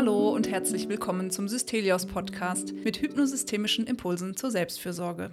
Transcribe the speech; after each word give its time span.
Hallo 0.00 0.30
und 0.30 0.50
herzlich 0.50 0.88
willkommen 0.88 1.30
zum 1.30 1.46
Systelios 1.46 2.06
Podcast 2.06 2.72
mit 2.72 3.02
hypnosystemischen 3.02 3.86
Impulsen 3.86 4.34
zur 4.34 4.50
Selbstfürsorge. 4.50 5.30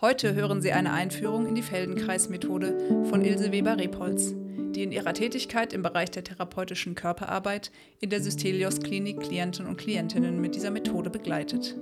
Heute 0.00 0.32
hören 0.36 0.62
Sie 0.62 0.70
eine 0.70 0.92
Einführung 0.92 1.44
in 1.48 1.56
die 1.56 1.62
Feldenkreismethode 1.62 3.06
von 3.10 3.24
Ilse 3.24 3.50
Weber-Repolz, 3.50 4.32
die 4.76 4.84
in 4.84 4.92
ihrer 4.92 5.12
Tätigkeit 5.12 5.72
im 5.72 5.82
Bereich 5.82 6.12
der 6.12 6.22
therapeutischen 6.22 6.94
Körperarbeit 6.94 7.72
in 7.98 8.10
der 8.10 8.22
Systelios 8.22 8.78
Klinik 8.78 9.22
Klienten 9.22 9.66
und 9.66 9.76
Klientinnen 9.76 10.40
mit 10.40 10.54
dieser 10.54 10.70
Methode 10.70 11.10
begleitet. 11.10 11.74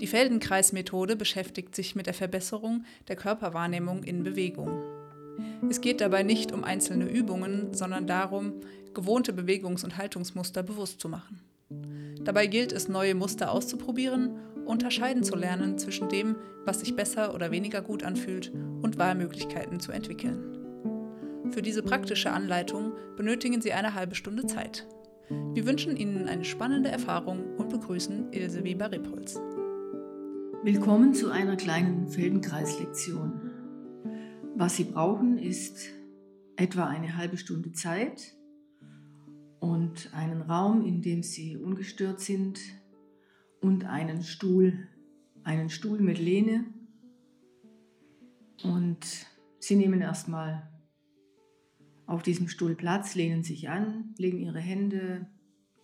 Die 0.00 0.08
Feldenkreismethode 0.08 1.14
beschäftigt 1.14 1.76
sich 1.76 1.94
mit 1.94 2.06
der 2.06 2.14
Verbesserung 2.14 2.84
der 3.06 3.14
Körperwahrnehmung 3.14 4.02
in 4.02 4.24
Bewegung. 4.24 4.82
Es 5.68 5.80
geht 5.80 6.00
dabei 6.00 6.22
nicht 6.22 6.52
um 6.52 6.64
einzelne 6.64 7.06
Übungen, 7.06 7.72
sondern 7.72 8.06
darum, 8.06 8.54
gewohnte 8.94 9.32
Bewegungs- 9.32 9.84
und 9.84 9.96
Haltungsmuster 9.96 10.62
bewusst 10.62 11.00
zu 11.00 11.08
machen. 11.08 11.40
Dabei 12.24 12.46
gilt 12.46 12.72
es, 12.72 12.88
neue 12.88 13.14
Muster 13.14 13.50
auszuprobieren, 13.50 14.36
unterscheiden 14.66 15.22
zu 15.22 15.36
lernen 15.36 15.78
zwischen 15.78 16.08
dem, 16.08 16.36
was 16.64 16.80
sich 16.80 16.96
besser 16.96 17.34
oder 17.34 17.50
weniger 17.50 17.82
gut 17.82 18.02
anfühlt 18.02 18.52
und 18.82 18.98
Wahlmöglichkeiten 18.98 19.80
zu 19.80 19.92
entwickeln. 19.92 20.56
Für 21.50 21.62
diese 21.62 21.82
praktische 21.82 22.30
Anleitung 22.30 22.92
benötigen 23.16 23.60
Sie 23.60 23.72
eine 23.72 23.94
halbe 23.94 24.14
Stunde 24.14 24.46
Zeit. 24.46 24.86
Wir 25.54 25.66
wünschen 25.66 25.96
Ihnen 25.96 26.28
eine 26.28 26.44
spannende 26.44 26.90
Erfahrung 26.90 27.56
und 27.56 27.70
begrüßen 27.70 28.32
Ilse 28.32 28.64
Weber-Repolz. 28.64 29.40
Willkommen 30.62 31.14
zu 31.14 31.30
einer 31.30 31.56
kleinen 31.56 32.08
Feldenkreislektion. 32.08 33.40
Was 34.56 34.76
Sie 34.76 34.84
brauchen, 34.84 35.38
ist 35.38 35.88
etwa 36.56 36.86
eine 36.86 37.16
halbe 37.16 37.36
Stunde 37.38 37.72
Zeit 37.72 38.34
und 39.60 40.12
einen 40.14 40.42
Raum, 40.42 40.84
in 40.84 41.02
dem 41.02 41.22
Sie 41.22 41.56
ungestört 41.56 42.20
sind 42.20 42.58
und 43.60 43.84
einen 43.84 44.22
Stuhl, 44.22 44.88
einen 45.44 45.70
Stuhl 45.70 46.00
mit 46.00 46.18
Lehne. 46.18 46.64
Und 48.62 49.26
Sie 49.58 49.76
nehmen 49.76 50.00
erstmal 50.00 50.68
auf 52.06 52.22
diesem 52.22 52.48
Stuhl 52.48 52.74
Platz, 52.74 53.14
lehnen 53.14 53.44
sich 53.44 53.68
an, 53.68 54.14
legen 54.16 54.40
Ihre 54.40 54.58
Hände 54.58 55.26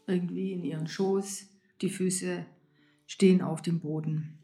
irgendwie 0.06 0.52
in 0.52 0.64
Ihren 0.64 0.88
Schoß, 0.88 1.48
die 1.82 1.90
Füße 1.90 2.44
stehen 3.06 3.42
auf 3.42 3.62
dem 3.62 3.80
Boden. 3.80 4.38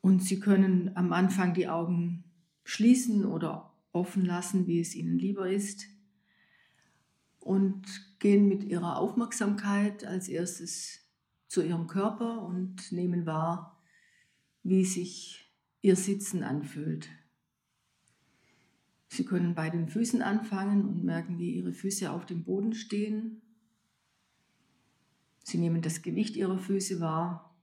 Und 0.00 0.22
Sie 0.22 0.40
können 0.40 0.90
am 0.96 1.12
Anfang 1.12 1.54
die 1.54 1.68
Augen 1.68 2.24
schließen 2.64 3.24
oder 3.24 3.72
offen 3.92 4.24
lassen, 4.24 4.66
wie 4.66 4.80
es 4.80 4.94
Ihnen 4.94 5.18
lieber 5.18 5.50
ist. 5.50 5.86
Und 7.44 7.84
gehen 8.20 8.48
mit 8.48 8.64
Ihrer 8.64 8.96
Aufmerksamkeit 8.96 10.06
als 10.06 10.28
erstes 10.28 11.00
zu 11.46 11.62
Ihrem 11.62 11.86
Körper 11.86 12.40
und 12.40 12.90
nehmen 12.90 13.26
wahr, 13.26 13.78
wie 14.62 14.86
sich 14.86 15.52
Ihr 15.82 15.94
Sitzen 15.94 16.42
anfühlt. 16.42 17.10
Sie 19.08 19.26
können 19.26 19.54
bei 19.54 19.68
den 19.68 19.88
Füßen 19.88 20.22
anfangen 20.22 20.88
und 20.88 21.04
merken, 21.04 21.38
wie 21.38 21.56
Ihre 21.56 21.74
Füße 21.74 22.10
auf 22.10 22.24
dem 22.24 22.44
Boden 22.44 22.72
stehen. 22.72 23.42
Sie 25.44 25.58
nehmen 25.58 25.82
das 25.82 26.00
Gewicht 26.00 26.36
Ihrer 26.36 26.58
Füße 26.58 26.98
wahr 27.00 27.54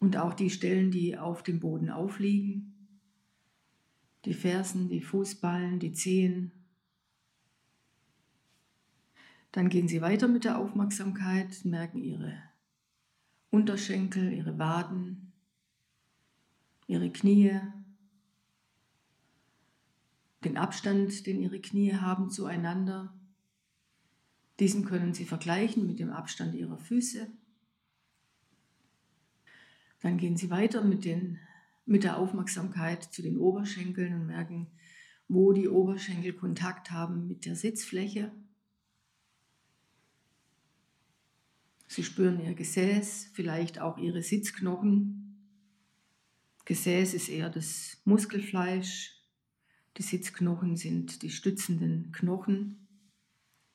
und 0.00 0.16
auch 0.16 0.32
die 0.32 0.48
Stellen, 0.48 0.90
die 0.90 1.18
auf 1.18 1.42
dem 1.42 1.60
Boden 1.60 1.90
aufliegen, 1.90 2.98
die 4.24 4.32
Fersen, 4.32 4.88
die 4.88 5.02
Fußballen, 5.02 5.78
die 5.80 5.92
Zehen. 5.92 6.63
Dann 9.54 9.68
gehen 9.68 9.86
Sie 9.86 10.00
weiter 10.00 10.26
mit 10.26 10.42
der 10.42 10.58
Aufmerksamkeit, 10.58 11.64
merken 11.64 12.02
Ihre 12.02 12.42
Unterschenkel, 13.50 14.32
Ihre 14.32 14.58
Waden, 14.58 15.32
Ihre 16.88 17.08
Knie, 17.12 17.60
den 20.42 20.56
Abstand, 20.56 21.24
den 21.28 21.40
Ihre 21.40 21.60
Knie 21.60 21.94
haben 21.94 22.30
zueinander. 22.30 23.14
Diesen 24.58 24.84
können 24.86 25.14
Sie 25.14 25.24
vergleichen 25.24 25.86
mit 25.86 26.00
dem 26.00 26.10
Abstand 26.10 26.56
Ihrer 26.56 26.78
Füße. 26.78 27.28
Dann 30.00 30.16
gehen 30.16 30.36
Sie 30.36 30.50
weiter 30.50 30.82
mit, 30.82 31.04
den, 31.04 31.38
mit 31.86 32.02
der 32.02 32.18
Aufmerksamkeit 32.18 33.04
zu 33.04 33.22
den 33.22 33.38
Oberschenkeln 33.38 34.14
und 34.14 34.26
merken, 34.26 34.66
wo 35.28 35.52
die 35.52 35.68
Oberschenkel 35.68 36.32
Kontakt 36.32 36.90
haben 36.90 37.28
mit 37.28 37.46
der 37.46 37.54
Sitzfläche. 37.54 38.32
Sie 41.86 42.02
spüren 42.02 42.40
Ihr 42.40 42.54
Gesäß, 42.54 43.30
vielleicht 43.32 43.80
auch 43.80 43.98
Ihre 43.98 44.22
Sitzknochen. 44.22 45.24
Gesäß 46.64 47.14
ist 47.14 47.28
eher 47.28 47.50
das 47.50 48.00
Muskelfleisch, 48.04 49.14
die 49.96 50.02
Sitzknochen 50.02 50.76
sind 50.76 51.22
die 51.22 51.30
stützenden 51.30 52.10
Knochen. 52.12 52.88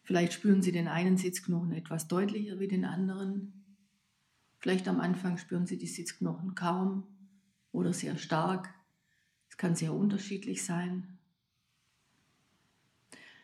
Vielleicht 0.03 0.33
spüren 0.33 0.61
Sie 0.61 0.71
den 0.71 0.87
einen 0.87 1.17
Sitzknochen 1.17 1.71
etwas 1.71 2.07
deutlicher 2.07 2.59
wie 2.59 2.67
den 2.67 2.83
anderen. 2.83 3.53
Vielleicht 4.57 4.87
am 4.87 4.99
Anfang 4.99 5.37
spüren 5.37 5.65
Sie 5.65 5.77
die 5.77 5.87
Sitzknochen 5.87 6.55
kaum 6.55 7.03
oder 7.71 7.93
sehr 7.93 8.17
stark. 8.17 8.73
Es 9.49 9.57
kann 9.57 9.75
sehr 9.75 9.93
unterschiedlich 9.93 10.63
sein. 10.63 11.19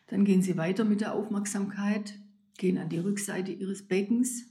Dann 0.08 0.24
gehen 0.24 0.42
Sie 0.42 0.56
weiter 0.56 0.84
mit 0.84 1.00
der 1.00 1.14
Aufmerksamkeit, 1.14 2.18
gehen 2.58 2.78
an 2.78 2.90
die 2.90 2.98
Rückseite 2.98 3.52
Ihres 3.52 3.86
Beckens, 3.86 4.46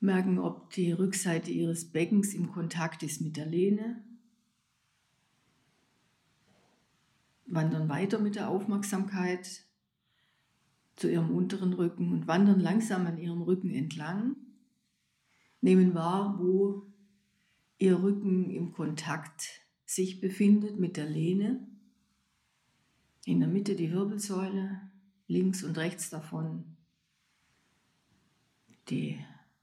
merken, 0.00 0.38
ob 0.38 0.70
die 0.70 0.92
Rückseite 0.92 1.50
Ihres 1.50 1.90
Beckens 1.90 2.34
im 2.34 2.52
Kontakt 2.52 3.02
ist 3.02 3.20
mit 3.20 3.36
der 3.36 3.46
Lehne, 3.46 4.04
wandern 7.46 7.88
weiter 7.88 8.18
mit 8.18 8.36
der 8.36 8.48
Aufmerksamkeit 8.48 9.64
zu 10.96 11.10
ihrem 11.10 11.30
unteren 11.30 11.74
Rücken 11.74 12.12
und 12.12 12.26
wandern 12.26 12.58
langsam 12.58 13.06
an 13.06 13.18
ihrem 13.18 13.42
Rücken 13.42 13.70
entlang. 13.70 14.36
Nehmen 15.60 15.94
wahr, 15.94 16.38
wo 16.38 16.86
ihr 17.78 18.02
Rücken 18.02 18.50
im 18.50 18.72
Kontakt 18.72 19.60
sich 19.84 20.20
befindet 20.20 20.78
mit 20.78 20.96
der 20.96 21.08
Lehne. 21.08 21.66
In 23.24 23.40
der 23.40 23.48
Mitte 23.48 23.76
die 23.76 23.92
Wirbelsäule, 23.92 24.80
links 25.26 25.62
und 25.62 25.76
rechts 25.76 26.10
davon 26.10 26.76
die, 28.88 29.18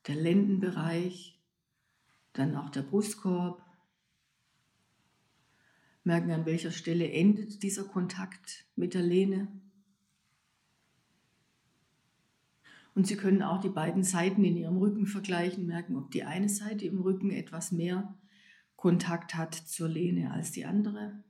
der 0.08 0.16
Lendenbereich, 0.16 1.40
dann 2.34 2.56
auch 2.56 2.70
der 2.70 2.82
Brustkorb. 2.82 3.64
Merken, 6.04 6.32
an 6.32 6.46
welcher 6.46 6.72
Stelle 6.72 7.10
endet 7.10 7.64
dieser 7.64 7.86
Kontakt 7.86 8.66
mit 8.76 8.94
der 8.94 9.04
Lehne. 9.04 9.48
Und 12.96 13.08
Sie 13.08 13.16
können 13.16 13.42
auch 13.42 13.62
die 13.62 13.70
beiden 13.70 14.04
Seiten 14.04 14.44
in 14.44 14.58
Ihrem 14.58 14.78
Rücken 14.78 15.08
vergleichen, 15.08 15.66
merken, 15.66 15.96
ob 15.96 16.12
die 16.12 16.24
eine 16.24 16.50
Seite 16.50 16.86
im 16.86 17.00
Rücken 17.00 17.32
etwas 17.32 17.72
mehr 17.72 18.14
Kontakt 18.76 19.36
hat 19.36 19.56
zur 19.56 19.88
Lehne 19.88 20.32
als 20.32 20.52
die 20.52 20.66
andere. 20.66 21.24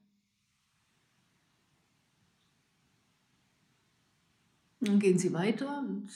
Dann 4.81 4.99
gehen 4.99 5.17
Sie 5.17 5.31
weiter 5.31 5.79
und 5.79 6.09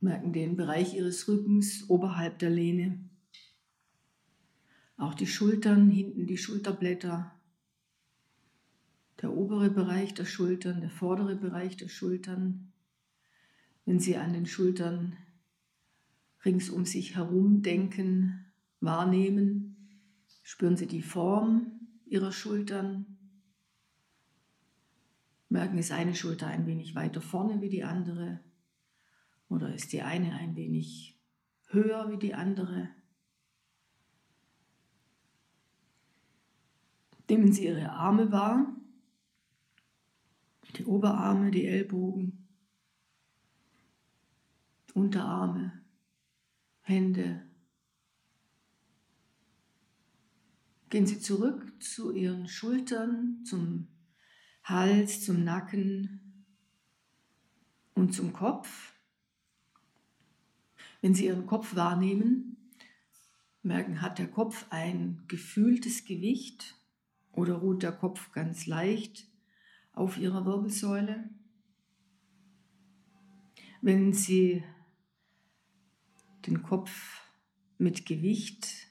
merken 0.00 0.32
den 0.32 0.56
Bereich 0.56 0.94
Ihres 0.94 1.28
Rückens 1.28 1.88
oberhalb 1.88 2.38
der 2.38 2.50
Lehne. 2.50 2.98
Auch 4.96 5.14
die 5.14 5.26
Schultern, 5.26 5.90
hinten 5.90 6.26
die 6.26 6.38
Schulterblätter, 6.38 7.32
der 9.20 9.32
obere 9.32 9.70
Bereich 9.70 10.14
der 10.14 10.24
Schultern, 10.24 10.80
der 10.80 10.90
vordere 10.90 11.36
Bereich 11.36 11.76
der 11.76 11.88
Schultern, 11.88 12.72
wenn 13.84 14.00
Sie 14.00 14.16
an 14.16 14.32
den 14.32 14.46
Schultern 14.46 15.16
rings 16.44 16.70
um 16.70 16.84
sich 16.84 17.16
herum 17.16 17.62
denken, 17.62 18.44
wahrnehmen, 18.80 19.76
spüren 20.42 20.76
Sie 20.76 20.86
die 20.86 21.02
Form 21.02 21.72
Ihrer 22.06 22.32
Schultern. 22.32 23.18
Merken, 25.48 25.78
ist 25.78 25.92
eine 25.92 26.14
Schulter 26.14 26.46
ein 26.46 26.66
wenig 26.66 26.94
weiter 26.94 27.20
vorne 27.20 27.60
wie 27.60 27.70
die 27.70 27.84
andere 27.84 28.40
oder 29.48 29.74
ist 29.74 29.92
die 29.92 30.02
eine 30.02 30.34
ein 30.34 30.56
wenig 30.56 31.18
höher 31.68 32.10
wie 32.10 32.18
die 32.18 32.34
andere. 32.34 32.90
Nehmen 37.28 37.52
Sie 37.52 37.66
Ihre 37.66 37.90
Arme 37.90 38.32
wahr, 38.32 38.74
die 40.76 40.84
Oberarme, 40.84 41.50
die 41.50 41.66
Ellbogen. 41.66 42.48
Unterarme, 44.94 45.84
Hände. 46.80 47.46
Gehen 50.88 51.06
Sie 51.06 51.20
zurück 51.20 51.82
zu 51.82 52.12
Ihren 52.12 52.48
Schultern, 52.48 53.44
zum 53.44 53.88
Hals, 54.64 55.24
zum 55.24 55.44
Nacken 55.44 56.46
und 57.94 58.14
zum 58.14 58.32
Kopf. 58.32 58.97
Wenn 61.00 61.14
Sie 61.14 61.26
Ihren 61.26 61.46
Kopf 61.46 61.76
wahrnehmen, 61.76 62.56
merken, 63.62 64.02
hat 64.02 64.18
der 64.18 64.28
Kopf 64.28 64.66
ein 64.70 65.22
gefühltes 65.28 66.04
Gewicht 66.04 66.76
oder 67.32 67.54
ruht 67.54 67.82
der 67.82 67.92
Kopf 67.92 68.32
ganz 68.32 68.66
leicht 68.66 69.28
auf 69.92 70.18
Ihrer 70.18 70.44
Wirbelsäule. 70.44 71.30
Wenn 73.80 74.12
Sie 74.12 74.64
den 76.46 76.62
Kopf 76.62 77.22
mit 77.78 78.06
Gewicht 78.06 78.88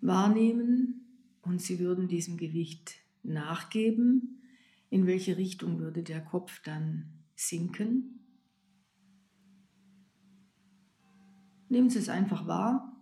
wahrnehmen 0.00 1.04
und 1.42 1.60
Sie 1.60 1.78
würden 1.78 2.08
diesem 2.08 2.38
Gewicht 2.38 2.96
nachgeben, 3.22 4.42
in 4.88 5.06
welche 5.06 5.36
Richtung 5.36 5.78
würde 5.80 6.02
der 6.02 6.24
Kopf 6.24 6.62
dann 6.62 7.12
sinken? 7.34 8.17
Nehmen 11.68 11.90
Sie 11.90 11.98
es 11.98 12.08
einfach 12.08 12.46
wahr 12.46 12.96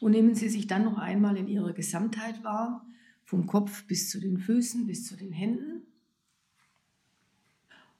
und 0.00 0.12
nehmen 0.12 0.34
Sie 0.34 0.48
sich 0.48 0.66
dann 0.66 0.84
noch 0.84 0.98
einmal 0.98 1.36
in 1.36 1.48
Ihrer 1.48 1.72
Gesamtheit 1.72 2.44
wahr, 2.44 2.86
vom 3.24 3.46
Kopf 3.46 3.86
bis 3.86 4.08
zu 4.08 4.20
den 4.20 4.38
Füßen, 4.38 4.86
bis 4.86 5.06
zu 5.06 5.16
den 5.16 5.32
Händen. 5.32 5.82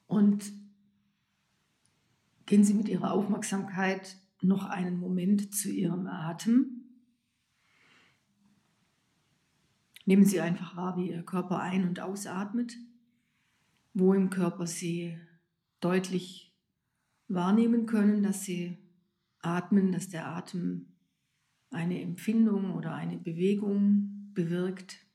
Und 0.07 0.53
gehen 2.47 2.65
Sie 2.65 2.75
mit 2.75 2.89
Ihrer 2.89 3.13
Aufmerksamkeit 3.13 4.17
noch 4.41 4.65
einen 4.65 4.99
Moment 4.99 5.55
zu 5.55 5.71
Ihrem 5.71 6.07
Atem. 6.07 6.85
Nehmen 10.07 10.25
Sie 10.25 10.41
einfach 10.41 10.77
wahr, 10.77 10.97
wie 10.97 11.11
Ihr 11.11 11.23
Körper 11.23 11.61
ein- 11.61 11.87
und 11.87 12.01
ausatmet, 12.01 12.77
wo 13.93 14.15
im 14.15 14.31
Körper 14.31 14.67
Sie 14.67 15.19
deutlich 15.81 16.48
wahrnehmen 17.29 17.87
können, 17.87 18.23
dass 18.23 18.45
Sie 18.45 18.77
atmen, 19.41 19.93
dass 19.93 20.09
der 20.09 20.27
Atem 20.27 20.87
eine 21.71 22.01
Empfindung 22.01 22.75
oder 22.75 22.95
eine 22.95 23.19
Bewegung 23.19 24.31
bewirkt, 24.33 25.07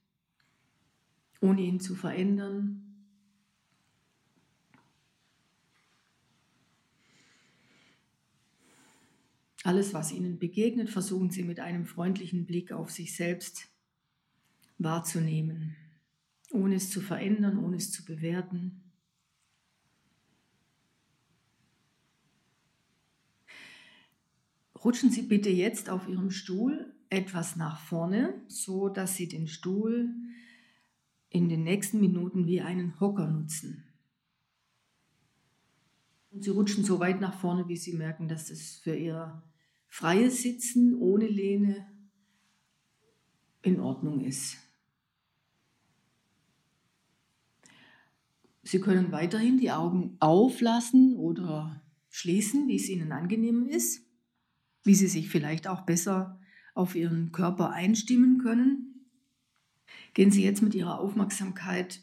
ohne 1.42 1.62
ihn 1.62 1.80
zu 1.80 1.95
verändern. 1.95 2.80
Alles, 9.63 9.94
was 9.94 10.12
Ihnen 10.12 10.39
begegnet, 10.39 10.89
versuchen 10.89 11.31
Sie 11.31 11.44
mit 11.44 11.60
einem 11.60 11.86
freundlichen 11.86 12.45
Blick 12.45 12.71
auf 12.71 12.92
sich 12.92 13.15
selbst 13.15 13.69
wahrzunehmen, 14.77 15.75
ohne 16.51 16.75
es 16.75 16.89
zu 16.89 17.00
verändern, 17.00 17.57
ohne 17.57 17.77
es 17.77 17.92
zu 17.92 18.04
bewerten. 18.04 18.82
Rutschen 24.83 25.12
Sie 25.12 25.21
bitte 25.21 25.50
jetzt 25.50 25.89
auf 25.89 26.09
Ihrem 26.09 26.30
Stuhl 26.30 26.94
etwas 27.09 27.56
nach 27.56 27.80
vorne, 27.80 28.33
so 28.47 28.89
dass 28.89 29.15
Sie 29.15 29.30
den 29.30 29.47
Stuhl 29.47 30.13
in 31.30 31.47
den 31.47 31.63
nächsten 31.63 32.01
Minuten 32.01 32.47
wie 32.47 32.62
einen 32.62 33.00
Hocker 33.00 33.27
nutzen. 33.27 33.85
Und 36.31 36.44
Sie 36.44 36.50
rutschen 36.50 36.83
so 36.83 37.00
weit 37.00 37.21
nach 37.21 37.39
vorne, 37.39 37.68
wie 37.69 37.77
Sie 37.77 37.94
merken, 37.94 38.27
dass 38.27 38.50
es 38.50 38.77
für 38.77 38.95
Ihr 38.95 39.41
freies 39.88 40.41
Sitzen 40.41 40.95
ohne 40.95 41.27
Lehne 41.27 41.88
in 43.62 43.79
Ordnung 43.79 44.19
ist. 44.19 44.57
Sie 48.63 48.81
können 48.81 49.12
weiterhin 49.12 49.59
die 49.59 49.71
Augen 49.71 50.18
auflassen 50.19 51.15
oder 51.15 51.81
schließen, 52.09 52.68
wie 52.68 52.75
es 52.75 52.89
Ihnen 52.89 53.12
angenehm 53.12 53.68
ist 53.68 54.03
wie 54.83 54.95
sie 54.95 55.07
sich 55.07 55.30
vielleicht 55.30 55.68
auch 55.68 55.81
besser 55.81 56.39
auf 56.74 56.95
ihren 56.95 57.31
Körper 57.31 57.71
einstimmen 57.71 58.39
können. 58.39 58.94
Gehen 60.13 60.31
Sie 60.31 60.44
jetzt 60.44 60.62
mit 60.62 60.75
Ihrer 60.75 61.00
Aufmerksamkeit 61.00 62.01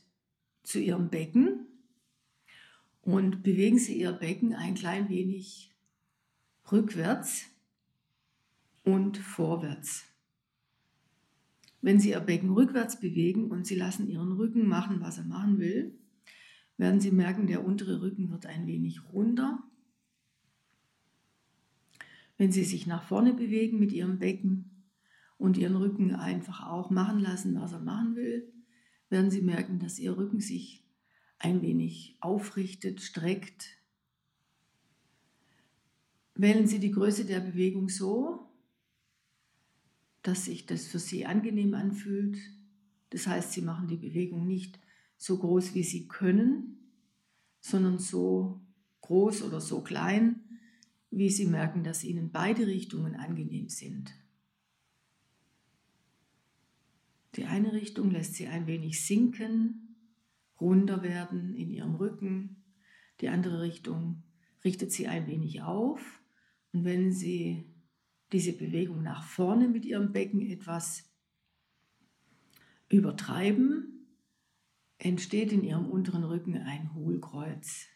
zu 0.62 0.80
Ihrem 0.80 1.10
Becken 1.10 1.66
und 3.02 3.42
bewegen 3.42 3.78
Sie 3.78 3.98
Ihr 3.98 4.12
Becken 4.12 4.54
ein 4.54 4.74
klein 4.74 5.08
wenig 5.08 5.72
rückwärts 6.70 7.46
und 8.84 9.18
vorwärts. 9.18 10.04
Wenn 11.82 12.00
Sie 12.00 12.10
Ihr 12.10 12.20
Becken 12.20 12.50
rückwärts 12.50 13.00
bewegen 13.00 13.50
und 13.50 13.66
Sie 13.66 13.76
lassen 13.76 14.08
Ihren 14.08 14.32
Rücken 14.32 14.66
machen, 14.66 15.00
was 15.00 15.18
er 15.18 15.24
machen 15.24 15.58
will, 15.58 15.98
werden 16.76 17.00
Sie 17.00 17.10
merken, 17.10 17.46
der 17.46 17.64
untere 17.64 18.00
Rücken 18.02 18.30
wird 18.30 18.46
ein 18.46 18.66
wenig 18.66 19.00
runder 19.12 19.62
wenn 22.40 22.52
Sie 22.52 22.64
sich 22.64 22.86
nach 22.86 23.02
vorne 23.02 23.34
bewegen 23.34 23.78
mit 23.78 23.92
Ihrem 23.92 24.18
Becken 24.18 24.86
und 25.36 25.58
Ihren 25.58 25.76
Rücken 25.76 26.14
einfach 26.14 26.66
auch 26.66 26.88
machen 26.88 27.18
lassen, 27.18 27.60
was 27.60 27.72
er 27.72 27.80
machen 27.80 28.16
will, 28.16 28.50
werden 29.10 29.30
Sie 29.30 29.42
merken, 29.42 29.78
dass 29.78 29.98
Ihr 29.98 30.16
Rücken 30.16 30.40
sich 30.40 30.82
ein 31.38 31.60
wenig 31.60 32.16
aufrichtet, 32.20 33.02
streckt. 33.02 33.76
Wählen 36.34 36.66
Sie 36.66 36.78
die 36.78 36.92
Größe 36.92 37.26
der 37.26 37.40
Bewegung 37.40 37.90
so, 37.90 38.48
dass 40.22 40.46
sich 40.46 40.64
das 40.64 40.86
für 40.86 40.98
Sie 40.98 41.26
angenehm 41.26 41.74
anfühlt. 41.74 42.38
Das 43.10 43.26
heißt, 43.26 43.52
Sie 43.52 43.60
machen 43.60 43.86
die 43.86 43.98
Bewegung 43.98 44.46
nicht 44.46 44.80
so 45.18 45.36
groß, 45.36 45.74
wie 45.74 45.84
Sie 45.84 46.08
können, 46.08 46.90
sondern 47.60 47.98
so 47.98 48.62
groß 49.02 49.42
oder 49.42 49.60
so 49.60 49.82
klein, 49.82 50.39
wie 51.10 51.30
Sie 51.30 51.46
merken, 51.46 51.82
dass 51.84 52.04
Ihnen 52.04 52.30
beide 52.30 52.66
Richtungen 52.66 53.16
angenehm 53.16 53.68
sind. 53.68 54.12
Die 57.36 57.44
eine 57.44 57.72
Richtung 57.72 58.10
lässt 58.10 58.34
Sie 58.34 58.46
ein 58.46 58.66
wenig 58.66 59.04
sinken, 59.04 59.96
runder 60.60 61.02
werden 61.02 61.54
in 61.54 61.70
Ihrem 61.70 61.94
Rücken. 61.94 62.64
Die 63.20 63.28
andere 63.28 63.60
Richtung 63.60 64.22
richtet 64.64 64.92
Sie 64.92 65.06
ein 65.08 65.26
wenig 65.26 65.62
auf. 65.62 66.22
Und 66.72 66.84
wenn 66.84 67.12
Sie 67.12 67.64
diese 68.32 68.52
Bewegung 68.52 69.02
nach 69.02 69.24
vorne 69.24 69.68
mit 69.68 69.84
Ihrem 69.84 70.12
Becken 70.12 70.40
etwas 70.40 71.10
übertreiben, 72.88 74.06
entsteht 74.98 75.52
in 75.52 75.64
Ihrem 75.64 75.86
unteren 75.86 76.24
Rücken 76.24 76.56
ein 76.56 76.94
Hohlkreuz. 76.94 77.86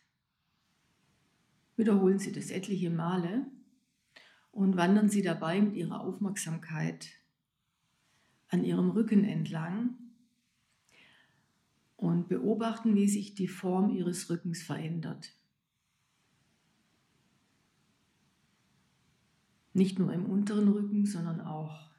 Wiederholen 1.77 2.19
Sie 2.19 2.33
das 2.33 2.51
etliche 2.51 2.91
Male 2.91 3.47
und 4.53 4.77
wandern 4.77 5.09
Sie 5.09 5.23
dabei 5.23 5.61
mit 5.61 5.75
Ihrer 5.75 6.01
Aufmerksamkeit 6.01 7.09
an 8.49 8.65
Ihrem 8.65 8.91
Rücken 8.91 9.25
entlang 9.25 9.99
und 11.97 12.29
beobachten, 12.29 12.95
wie 12.95 13.09
sich 13.09 13.35
die 13.35 13.49
Form 13.49 13.91
Ihres 13.91 14.31
Rückens 14.31 14.63
verändert. 14.63 15.33
Nicht 19.73 19.99
nur 19.99 20.13
im 20.13 20.27
unteren 20.27 20.69
Rücken, 20.69 21.05
sondern 21.05 21.41
auch 21.41 21.91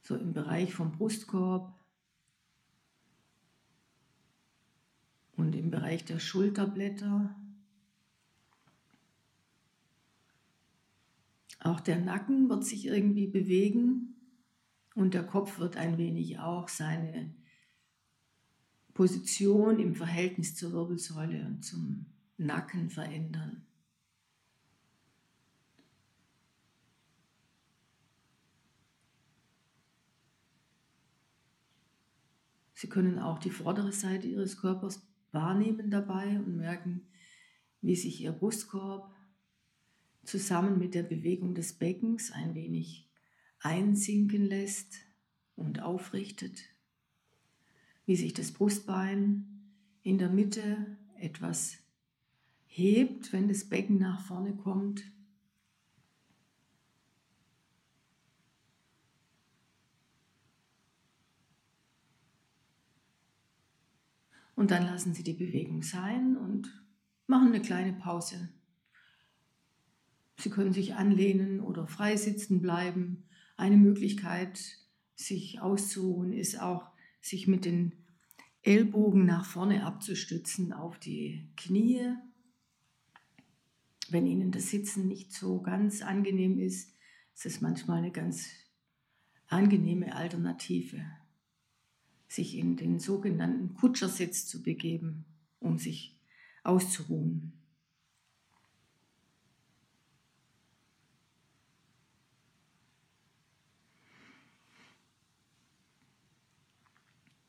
so 0.00 0.16
im 0.16 0.32
Bereich 0.32 0.72
vom 0.72 0.92
Brustkorb 0.92 1.78
und 5.36 5.54
im 5.54 5.70
Bereich 5.70 6.06
der 6.06 6.18
Schulterblätter 6.18 7.36
Auch 11.64 11.78
der 11.78 12.00
Nacken 12.00 12.48
wird 12.48 12.64
sich 12.64 12.86
irgendwie 12.86 13.28
bewegen 13.28 14.16
und 14.96 15.14
der 15.14 15.24
Kopf 15.24 15.60
wird 15.60 15.76
ein 15.76 15.96
wenig 15.96 16.40
auch 16.40 16.68
seine 16.68 17.32
Position 18.94 19.78
im 19.78 19.94
Verhältnis 19.94 20.56
zur 20.56 20.72
Wirbelsäule 20.72 21.46
und 21.46 21.64
zum 21.64 22.06
Nacken 22.36 22.90
verändern. 22.90 23.64
Sie 32.74 32.88
können 32.88 33.20
auch 33.20 33.38
die 33.38 33.50
vordere 33.50 33.92
Seite 33.92 34.26
Ihres 34.26 34.60
Körpers 34.60 35.06
wahrnehmen 35.30 35.92
dabei 35.92 36.40
und 36.40 36.56
merken, 36.56 37.06
wie 37.80 37.94
sich 37.94 38.20
Ihr 38.20 38.32
Brustkorb 38.32 39.14
zusammen 40.24 40.78
mit 40.78 40.94
der 40.94 41.02
Bewegung 41.02 41.54
des 41.54 41.72
Beckens 41.74 42.30
ein 42.32 42.54
wenig 42.54 43.08
einsinken 43.60 44.44
lässt 44.44 44.94
und 45.56 45.80
aufrichtet, 45.80 46.62
wie 48.06 48.16
sich 48.16 48.34
das 48.34 48.52
Brustbein 48.52 49.70
in 50.02 50.18
der 50.18 50.30
Mitte 50.30 50.96
etwas 51.16 51.78
hebt, 52.66 53.32
wenn 53.32 53.48
das 53.48 53.68
Becken 53.68 53.98
nach 53.98 54.20
vorne 54.24 54.56
kommt. 54.56 55.04
Und 64.54 64.70
dann 64.70 64.84
lassen 64.84 65.14
Sie 65.14 65.22
die 65.22 65.32
Bewegung 65.32 65.82
sein 65.82 66.36
und 66.36 66.84
machen 67.26 67.48
eine 67.48 67.62
kleine 67.62 67.92
Pause. 67.94 68.48
Sie 70.36 70.50
können 70.50 70.72
sich 70.72 70.94
anlehnen 70.94 71.60
oder 71.60 71.86
frei 71.86 72.16
sitzen 72.16 72.60
bleiben. 72.60 73.24
Eine 73.56 73.76
Möglichkeit, 73.76 74.60
sich 75.14 75.60
auszuruhen, 75.60 76.32
ist 76.32 76.60
auch, 76.60 76.90
sich 77.20 77.46
mit 77.46 77.64
den 77.64 77.92
Ellbogen 78.62 79.24
nach 79.26 79.44
vorne 79.44 79.84
abzustützen 79.84 80.72
auf 80.72 80.98
die 80.98 81.48
Knie. 81.56 82.14
Wenn 84.08 84.26
Ihnen 84.26 84.50
das 84.50 84.70
Sitzen 84.70 85.06
nicht 85.06 85.32
so 85.32 85.60
ganz 85.60 86.02
angenehm 86.02 86.58
ist, 86.58 86.92
ist 87.34 87.46
es 87.46 87.60
manchmal 87.60 87.98
eine 87.98 88.10
ganz 88.12 88.48
angenehme 89.48 90.14
Alternative, 90.14 91.04
sich 92.28 92.56
in 92.56 92.76
den 92.76 92.98
sogenannten 92.98 93.74
Kutschersitz 93.74 94.46
zu 94.46 94.62
begeben, 94.62 95.24
um 95.60 95.78
sich 95.78 96.18
auszuruhen. 96.62 97.61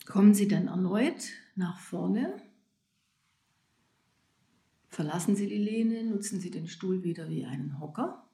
Kommen 0.06 0.34
Sie 0.34 0.48
dann 0.48 0.68
erneut 0.68 1.30
nach 1.56 1.80
vorne. 1.80 2.42
Verlassen 4.90 5.36
Sie 5.36 5.48
die 5.48 5.58
Lehne, 5.58 6.04
nutzen 6.04 6.40
Sie 6.40 6.52
den 6.52 6.68
Stuhl 6.68 7.04
wieder 7.04 7.30
wie 7.30 7.46
einen 7.46 7.80
Hocker. 7.80 8.28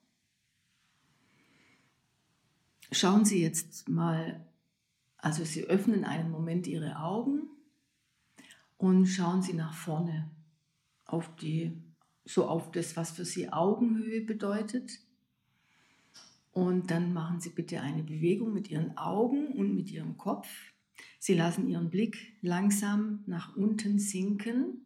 Schauen 2.91 3.23
Sie 3.23 3.41
jetzt 3.41 3.87
mal, 3.87 4.45
also 5.17 5.45
Sie 5.45 5.63
öffnen 5.65 6.03
einen 6.03 6.31
Moment 6.31 6.65
Ihre 6.65 6.99
Augen 6.99 7.47
und 8.77 9.05
schauen 9.05 9.43
Sie 9.43 9.53
nach 9.53 9.73
vorne 9.73 10.31
auf 11.05 11.35
die, 11.35 11.77
so 12.25 12.47
auf 12.47 12.71
das, 12.71 12.97
was 12.97 13.11
für 13.11 13.25
Sie 13.25 13.53
Augenhöhe 13.53 14.21
bedeutet. 14.21 14.91
Und 16.51 16.89
dann 16.89 17.13
machen 17.13 17.39
Sie 17.39 17.51
bitte 17.51 17.79
eine 17.79 18.01
Bewegung 18.01 18.53
mit 18.53 18.69
Ihren 18.69 18.97
Augen 18.97 19.49
und 19.49 19.75
mit 19.75 19.91
Ihrem 19.91 20.17
Kopf. 20.17 20.49
Sie 21.19 21.33
lassen 21.33 21.67
Ihren 21.67 21.89
Blick 21.89 22.37
langsam 22.41 23.23
nach 23.25 23.55
unten 23.55 23.99
sinken, 23.99 24.85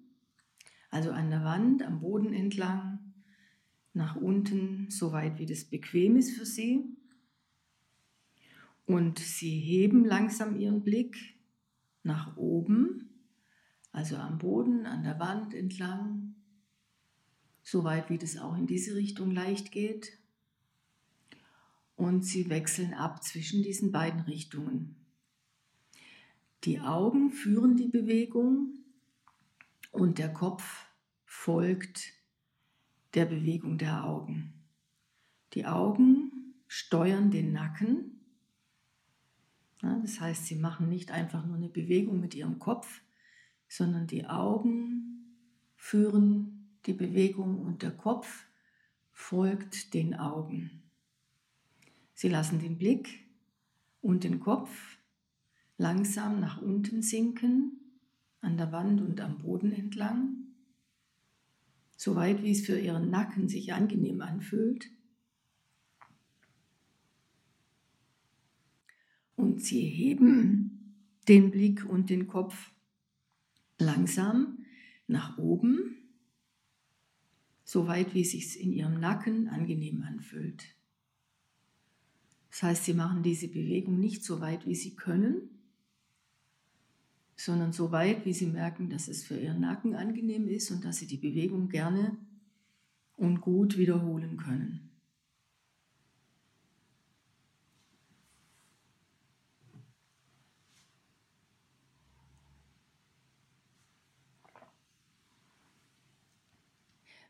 also 0.89 1.11
an 1.11 1.29
der 1.29 1.43
Wand, 1.43 1.83
am 1.83 2.01
Boden 2.01 2.33
entlang, 2.33 3.13
nach 3.93 4.15
unten, 4.15 4.89
so 4.89 5.11
weit 5.11 5.39
wie 5.39 5.45
das 5.45 5.65
bequem 5.65 6.15
ist 6.15 6.35
für 6.35 6.45
Sie. 6.45 6.83
Und 8.85 9.19
Sie 9.19 9.59
heben 9.59 10.05
langsam 10.05 10.59
Ihren 10.59 10.83
Blick 10.83 11.17
nach 12.03 12.35
oben, 12.35 13.09
also 13.91 14.17
am 14.17 14.39
Boden, 14.39 14.85
an 14.85 15.03
der 15.03 15.19
Wand 15.19 15.53
entlang, 15.53 16.35
so 17.61 17.83
weit 17.83 18.09
wie 18.09 18.17
das 18.17 18.37
auch 18.37 18.57
in 18.57 18.67
diese 18.67 18.95
Richtung 18.95 19.31
leicht 19.31 19.71
geht. 19.71 20.17
Und 21.95 22.25
Sie 22.25 22.49
wechseln 22.49 22.93
ab 22.93 23.23
zwischen 23.23 23.61
diesen 23.61 23.91
beiden 23.91 24.21
Richtungen. 24.21 25.02
Die 26.63 26.79
Augen 26.79 27.31
führen 27.31 27.75
die 27.75 27.89
Bewegung 27.89 28.85
und 29.91 30.17
der 30.17 30.31
Kopf 30.31 30.87
folgt 31.25 32.13
der 33.15 33.25
Bewegung 33.25 33.77
der 33.77 34.05
Augen. 34.05 34.53
Die 35.53 35.65
Augen 35.65 36.55
steuern 36.67 37.31
den 37.31 37.51
Nacken. 37.51 38.21
das 39.81 40.21
heißt, 40.21 40.45
sie 40.45 40.55
machen 40.55 40.87
nicht 40.87 41.11
einfach 41.11 41.45
nur 41.45 41.57
eine 41.57 41.67
Bewegung 41.67 42.21
mit 42.21 42.33
ihrem 42.33 42.59
Kopf, 42.59 43.01
sondern 43.67 44.07
die 44.07 44.25
Augen 44.25 45.37
führen 45.75 46.79
die 46.85 46.93
Bewegung 46.93 47.59
und 47.59 47.81
der 47.81 47.91
Kopf 47.91 48.45
folgt 49.11 49.93
den 49.93 50.15
Augen. 50.15 50.81
Sie 52.13 52.29
lassen 52.29 52.59
den 52.59 52.77
Blick 52.77 53.27
und 54.01 54.23
den 54.23 54.39
Kopf 54.39 54.92
langsam 55.83 56.39
nach 56.39 56.61
unten 56.61 57.01
sinken, 57.01 57.77
an 58.39 58.55
der 58.55 58.71
Wand 58.71 59.01
und 59.01 59.19
am 59.19 59.39
Boden 59.39 59.73
entlang, 59.73 60.37
so 61.97 62.15
weit 62.15 62.41
wie 62.41 62.51
es 62.51 62.65
für 62.65 62.79
ihren 62.79 63.09
Nacken 63.09 63.49
sich 63.49 63.73
angenehm 63.73 64.21
anfühlt. 64.21 64.89
Und 69.35 69.61
sie 69.61 69.81
heben 69.81 70.95
den 71.27 71.51
Blick 71.51 71.85
und 71.85 72.09
den 72.09 72.27
Kopf 72.27 72.71
langsam 73.77 74.65
nach 75.07 75.37
oben, 75.37 75.97
so 77.65 77.87
weit 77.87 78.13
wie 78.13 78.21
es 78.21 78.31
sich 78.31 78.57
in 78.57 78.71
ihrem 78.71 79.01
Nacken 79.01 79.49
angenehm 79.49 80.01
anfühlt. 80.03 80.63
Das 82.51 82.63
heißt, 82.63 82.85
sie 82.85 82.93
machen 82.93 83.21
diese 83.21 83.49
Bewegung 83.49 83.99
nicht 83.99 84.23
so 84.23 84.39
weit, 84.39 84.65
wie 84.65 84.75
sie 84.75 84.95
können, 84.95 85.52
sondern 87.35 87.73
so 87.73 87.91
weit, 87.91 88.25
wie 88.25 88.33
sie 88.33 88.47
merken, 88.47 88.89
dass 88.89 89.07
es 89.07 89.23
für 89.23 89.37
ihren 89.37 89.61
Nacken 89.61 89.95
angenehm 89.95 90.47
ist 90.47 90.71
und 90.71 90.85
dass 90.85 90.97
sie 90.97 91.07
die 91.07 91.17
Bewegung 91.17 91.69
gerne 91.69 92.17
und 93.17 93.41
gut 93.41 93.77
wiederholen 93.77 94.37
können. 94.37 94.89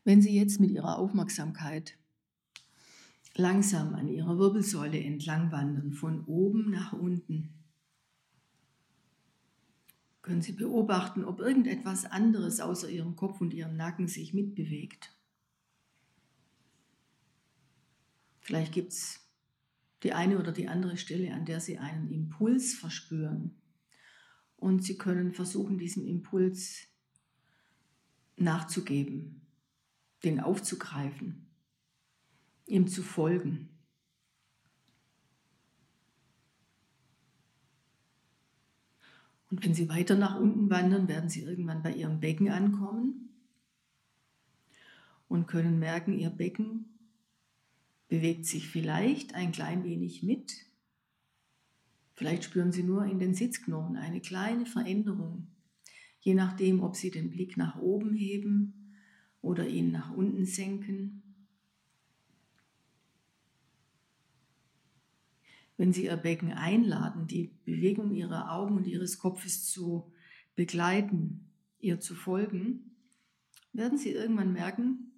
Wenn 0.04 0.20
Sie 0.20 0.36
jetzt 0.36 0.60
mit 0.60 0.70
Ihrer 0.70 0.98
Aufmerksamkeit 0.98 1.96
langsam 3.36 3.94
an 3.94 4.06
Ihrer 4.06 4.38
Wirbelsäule 4.38 5.02
entlang 5.02 5.50
wandern, 5.50 5.92
von 5.92 6.24
oben 6.26 6.70
nach 6.70 6.92
unten, 6.92 7.53
können 10.24 10.40
Sie 10.40 10.52
beobachten, 10.52 11.22
ob 11.22 11.40
irgendetwas 11.40 12.06
anderes 12.06 12.58
außer 12.58 12.88
Ihrem 12.88 13.14
Kopf 13.14 13.42
und 13.42 13.52
Ihrem 13.52 13.76
Nacken 13.76 14.08
sich 14.08 14.32
mitbewegt. 14.32 15.14
Vielleicht 18.40 18.72
gibt 18.72 18.92
es 18.92 19.20
die 20.02 20.14
eine 20.14 20.38
oder 20.38 20.50
die 20.50 20.66
andere 20.66 20.96
Stelle, 20.96 21.34
an 21.34 21.44
der 21.44 21.60
Sie 21.60 21.76
einen 21.76 22.10
Impuls 22.10 22.72
verspüren. 22.72 23.60
Und 24.56 24.82
Sie 24.82 24.96
können 24.96 25.34
versuchen, 25.34 25.76
diesem 25.76 26.06
Impuls 26.06 26.88
nachzugeben, 28.36 29.42
den 30.24 30.40
aufzugreifen, 30.40 31.50
ihm 32.64 32.88
zu 32.88 33.02
folgen. 33.02 33.73
Und 39.54 39.64
wenn 39.64 39.74
Sie 39.74 39.88
weiter 39.88 40.16
nach 40.16 40.40
unten 40.40 40.68
wandern, 40.68 41.06
werden 41.06 41.30
Sie 41.30 41.42
irgendwann 41.42 41.84
bei 41.84 41.94
Ihrem 41.94 42.18
Becken 42.18 42.48
ankommen 42.48 43.28
und 45.28 45.46
können 45.46 45.78
merken, 45.78 46.18
Ihr 46.18 46.30
Becken 46.30 46.86
bewegt 48.08 48.46
sich 48.46 48.66
vielleicht 48.66 49.36
ein 49.36 49.52
klein 49.52 49.84
wenig 49.84 50.24
mit. 50.24 50.66
Vielleicht 52.14 52.42
spüren 52.42 52.72
Sie 52.72 52.82
nur 52.82 53.04
in 53.04 53.20
den 53.20 53.34
Sitzknochen 53.34 53.94
eine 53.94 54.20
kleine 54.20 54.66
Veränderung, 54.66 55.46
je 56.18 56.34
nachdem, 56.34 56.82
ob 56.82 56.96
Sie 56.96 57.12
den 57.12 57.30
Blick 57.30 57.56
nach 57.56 57.78
oben 57.78 58.12
heben 58.12 58.96
oder 59.40 59.68
ihn 59.68 59.92
nach 59.92 60.12
unten 60.12 60.46
senken. 60.46 61.22
Wenn 65.76 65.92
Sie 65.92 66.04
Ihr 66.04 66.16
Becken 66.16 66.52
einladen, 66.52 67.26
die 67.26 67.50
Bewegung 67.64 68.14
Ihrer 68.14 68.52
Augen 68.52 68.76
und 68.76 68.86
Ihres 68.86 69.18
Kopfes 69.18 69.66
zu 69.66 70.12
begleiten, 70.54 71.50
ihr 71.80 72.00
zu 72.00 72.14
folgen, 72.14 72.96
werden 73.72 73.98
Sie 73.98 74.10
irgendwann 74.10 74.52
merken, 74.52 75.12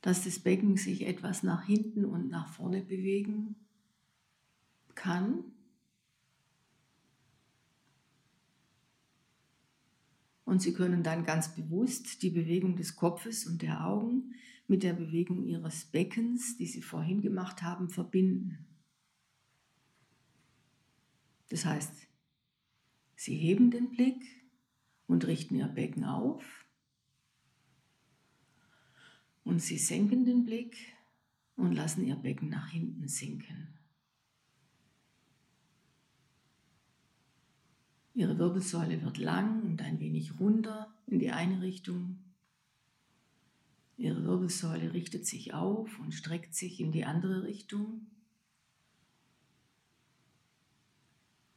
dass 0.00 0.24
das 0.24 0.40
Becken 0.40 0.76
sich 0.76 1.06
etwas 1.06 1.42
nach 1.42 1.64
hinten 1.64 2.04
und 2.04 2.28
nach 2.28 2.48
vorne 2.48 2.82
bewegen 2.82 3.56
kann. 4.94 5.44
Und 10.44 10.60
Sie 10.60 10.74
können 10.74 11.02
dann 11.02 11.24
ganz 11.24 11.54
bewusst 11.54 12.22
die 12.22 12.30
Bewegung 12.30 12.76
des 12.76 12.96
Kopfes 12.96 13.46
und 13.46 13.62
der 13.62 13.86
Augen 13.86 14.34
mit 14.66 14.82
der 14.82 14.94
Bewegung 14.94 15.44
Ihres 15.44 15.84
Beckens, 15.86 16.56
die 16.56 16.66
Sie 16.66 16.82
vorhin 16.82 17.20
gemacht 17.20 17.62
haben, 17.62 17.88
verbinden. 17.88 18.66
Das 21.50 21.64
heißt, 21.64 22.08
Sie 23.16 23.36
heben 23.36 23.70
den 23.70 23.90
Blick 23.90 24.22
und 25.06 25.26
richten 25.26 25.56
Ihr 25.56 25.68
Becken 25.68 26.04
auf 26.04 26.66
und 29.44 29.60
Sie 29.60 29.78
senken 29.78 30.24
den 30.24 30.44
Blick 30.44 30.76
und 31.56 31.72
lassen 31.72 32.04
Ihr 32.04 32.16
Becken 32.16 32.48
nach 32.48 32.68
hinten 32.70 33.06
sinken. 33.08 33.78
Ihre 38.14 38.38
Wirbelsäule 38.38 39.02
wird 39.02 39.18
lang 39.18 39.62
und 39.62 39.82
ein 39.82 39.98
wenig 39.98 40.38
runter 40.38 40.94
in 41.06 41.18
die 41.18 41.30
eine 41.30 41.60
Richtung. 41.62 42.23
Ihre 43.96 44.24
Wirbelsäule 44.24 44.92
richtet 44.92 45.26
sich 45.26 45.54
auf 45.54 45.98
und 46.00 46.12
streckt 46.12 46.54
sich 46.54 46.80
in 46.80 46.90
die 46.90 47.04
andere 47.04 47.44
Richtung. 47.44 48.06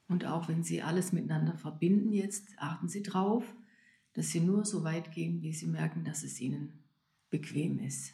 Und 0.08 0.25
auch 0.25 0.48
wenn 0.48 0.63
Sie 0.63 0.82
alles 0.82 1.12
miteinander 1.12 1.58
verbinden 1.58 2.13
jetzt, 2.13 2.48
achten 2.58 2.88
Sie 2.88 3.03
darauf, 3.03 3.44
dass 4.13 4.29
Sie 4.29 4.39
nur 4.39 4.65
so 4.65 4.84
weit 4.84 5.12
gehen, 5.12 5.41
wie 5.41 5.53
Sie 5.53 5.67
merken, 5.67 6.06
dass 6.06 6.24
es 6.24 6.39
Ihnen 6.39 6.84
bequem 7.29 7.79
ist. 7.79 8.13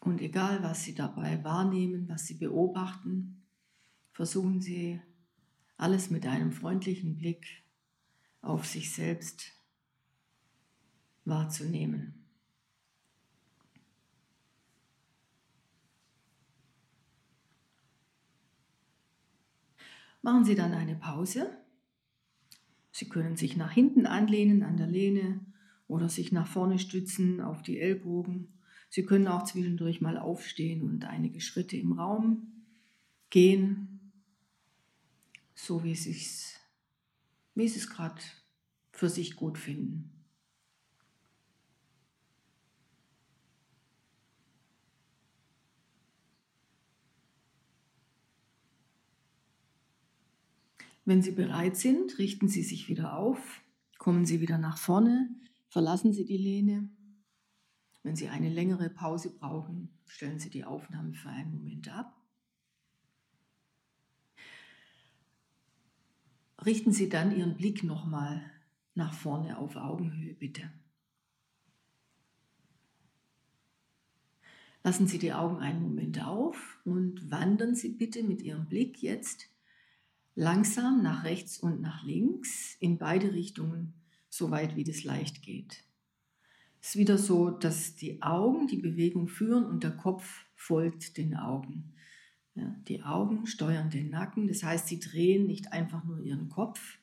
Und 0.00 0.22
egal, 0.22 0.62
was 0.62 0.84
Sie 0.84 0.94
dabei 0.94 1.44
wahrnehmen, 1.44 2.08
was 2.08 2.26
Sie 2.26 2.34
beobachten, 2.34 3.42
versuchen 4.12 4.62
Sie 4.62 5.02
alles 5.76 6.08
mit 6.08 6.26
einem 6.26 6.52
freundlichen 6.52 7.16
Blick 7.16 7.62
auf 8.40 8.66
sich 8.66 8.92
selbst 8.92 9.52
wahrzunehmen. 11.24 12.14
Machen 20.22 20.44
Sie 20.44 20.54
dann 20.54 20.74
eine 20.74 20.96
Pause. 20.96 21.56
Sie 22.90 23.08
können 23.08 23.36
sich 23.36 23.56
nach 23.56 23.70
hinten 23.70 24.06
anlehnen 24.06 24.62
an 24.62 24.76
der 24.76 24.88
Lehne 24.88 25.40
oder 25.86 26.08
sich 26.08 26.32
nach 26.32 26.46
vorne 26.46 26.78
stützen 26.78 27.40
auf 27.40 27.62
die 27.62 27.78
Ellbogen. 27.78 28.48
Sie 28.90 29.04
können 29.04 29.28
auch 29.28 29.44
zwischendurch 29.44 30.00
mal 30.00 30.18
aufstehen 30.18 30.82
und 30.82 31.04
einige 31.04 31.40
Schritte 31.40 31.76
im 31.76 31.92
Raum 31.92 32.64
gehen, 33.30 34.12
so 35.54 35.84
wie 35.84 35.92
es, 35.92 36.57
wie 37.58 37.66
Sie 37.66 37.80
es 37.80 37.90
gerade 37.90 38.22
für 38.92 39.08
sich 39.08 39.34
gut 39.34 39.58
finden. 39.58 40.12
Wenn 51.04 51.20
Sie 51.20 51.32
bereit 51.32 51.76
sind, 51.76 52.18
richten 52.18 52.48
Sie 52.48 52.62
sich 52.62 52.88
wieder 52.88 53.16
auf, 53.16 53.62
kommen 53.98 54.24
Sie 54.24 54.40
wieder 54.40 54.58
nach 54.58 54.78
vorne, 54.78 55.28
verlassen 55.68 56.12
Sie 56.12 56.26
die 56.26 56.36
Lehne. 56.36 56.90
Wenn 58.04 58.14
Sie 58.14 58.28
eine 58.28 58.50
längere 58.50 58.88
Pause 58.88 59.36
brauchen, 59.36 59.98
stellen 60.06 60.38
Sie 60.38 60.50
die 60.50 60.64
Aufnahme 60.64 61.14
für 61.14 61.30
einen 61.30 61.50
Moment 61.50 61.88
ab. 61.92 62.17
Richten 66.64 66.92
Sie 66.92 67.08
dann 67.08 67.36
Ihren 67.36 67.56
Blick 67.56 67.84
nochmal 67.84 68.42
nach 68.94 69.12
vorne 69.12 69.58
auf 69.58 69.76
Augenhöhe, 69.76 70.34
bitte. 70.34 70.70
Lassen 74.82 75.06
Sie 75.06 75.18
die 75.18 75.32
Augen 75.32 75.58
einen 75.58 75.82
Moment 75.82 76.24
auf 76.24 76.80
und 76.84 77.30
wandern 77.30 77.74
Sie 77.74 77.90
bitte 77.90 78.22
mit 78.22 78.42
Ihrem 78.42 78.66
Blick 78.66 79.02
jetzt 79.02 79.48
langsam 80.34 81.02
nach 81.02 81.24
rechts 81.24 81.58
und 81.58 81.80
nach 81.80 82.04
links 82.04 82.76
in 82.80 82.98
beide 82.98 83.32
Richtungen, 83.32 83.94
so 84.28 84.50
weit 84.50 84.76
wie 84.76 84.84
das 84.84 85.04
leicht 85.04 85.42
geht. 85.42 85.84
Es 86.80 86.90
ist 86.90 86.96
wieder 86.96 87.18
so, 87.18 87.50
dass 87.50 87.96
die 87.96 88.22
Augen 88.22 88.66
die 88.68 88.78
Bewegung 88.78 89.28
führen 89.28 89.64
und 89.64 89.82
der 89.82 89.96
Kopf 89.96 90.44
folgt 90.54 91.16
den 91.16 91.36
Augen. 91.36 91.92
Ja, 92.58 92.74
die 92.88 93.04
Augen 93.04 93.46
steuern 93.46 93.88
den 93.88 94.10
Nacken, 94.10 94.48
das 94.48 94.64
heißt, 94.64 94.88
sie 94.88 94.98
drehen 94.98 95.46
nicht 95.46 95.72
einfach 95.72 96.02
nur 96.04 96.18
ihren 96.18 96.48
Kopf 96.48 96.98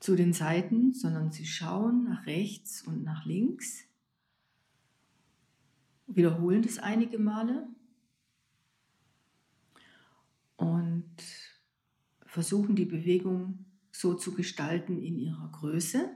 zu 0.00 0.16
den 0.16 0.32
Seiten, 0.32 0.94
sondern 0.94 1.32
sie 1.32 1.44
schauen 1.44 2.04
nach 2.04 2.24
rechts 2.24 2.80
und 2.80 3.04
nach 3.04 3.26
links, 3.26 3.84
wiederholen 6.06 6.62
das 6.62 6.78
einige 6.78 7.18
Male 7.18 7.68
und 10.56 11.04
versuchen 12.24 12.74
die 12.74 12.86
Bewegung 12.86 13.66
so 13.92 14.14
zu 14.14 14.32
gestalten 14.32 15.02
in 15.02 15.18
ihrer 15.18 15.50
Größe, 15.52 16.10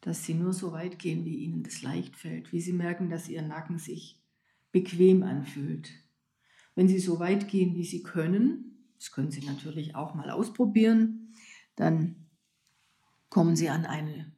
dass 0.00 0.24
sie 0.24 0.32
nur 0.32 0.54
so 0.54 0.72
weit 0.72 0.98
gehen, 0.98 1.26
wie 1.26 1.36
ihnen 1.36 1.64
das 1.64 1.82
leicht 1.82 2.16
fällt, 2.16 2.50
wie 2.50 2.62
sie 2.62 2.72
merken, 2.72 3.10
dass 3.10 3.28
ihr 3.28 3.42
Nacken 3.42 3.78
sich 3.78 4.22
bequem 4.72 5.22
anfühlt. 5.22 5.90
Wenn 6.80 6.88
sie 6.88 6.98
so 6.98 7.20
weit 7.20 7.46
gehen, 7.48 7.74
wie 7.74 7.84
sie 7.84 8.02
können, 8.02 8.78
das 8.96 9.12
können 9.12 9.30
sie 9.30 9.44
natürlich 9.44 9.96
auch 9.96 10.14
mal 10.14 10.30
ausprobieren, 10.30 11.34
dann 11.76 12.16
kommen 13.28 13.54
sie 13.54 13.68
an 13.68 13.84
eine, 13.84 14.32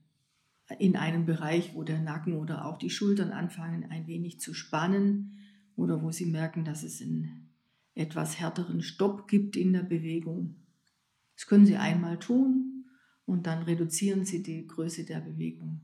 in 0.80 0.96
einen 0.96 1.24
Bereich, 1.24 1.76
wo 1.76 1.84
der 1.84 2.00
Nacken 2.00 2.34
oder 2.34 2.66
auch 2.66 2.78
die 2.78 2.90
Schultern 2.90 3.30
anfangen 3.30 3.88
ein 3.92 4.08
wenig 4.08 4.40
zu 4.40 4.54
spannen 4.54 5.38
oder 5.76 6.02
wo 6.02 6.10
sie 6.10 6.26
merken, 6.26 6.64
dass 6.64 6.82
es 6.82 7.00
einen 7.00 7.48
etwas 7.94 8.40
härteren 8.40 8.82
Stopp 8.82 9.28
gibt 9.28 9.56
in 9.56 9.72
der 9.72 9.84
Bewegung. 9.84 10.56
Das 11.36 11.46
können 11.46 11.64
Sie 11.64 11.76
einmal 11.76 12.18
tun 12.18 12.86
und 13.24 13.46
dann 13.46 13.62
reduzieren 13.62 14.24
Sie 14.24 14.42
die 14.42 14.66
Größe 14.66 15.04
der 15.04 15.20
Bewegung 15.20 15.82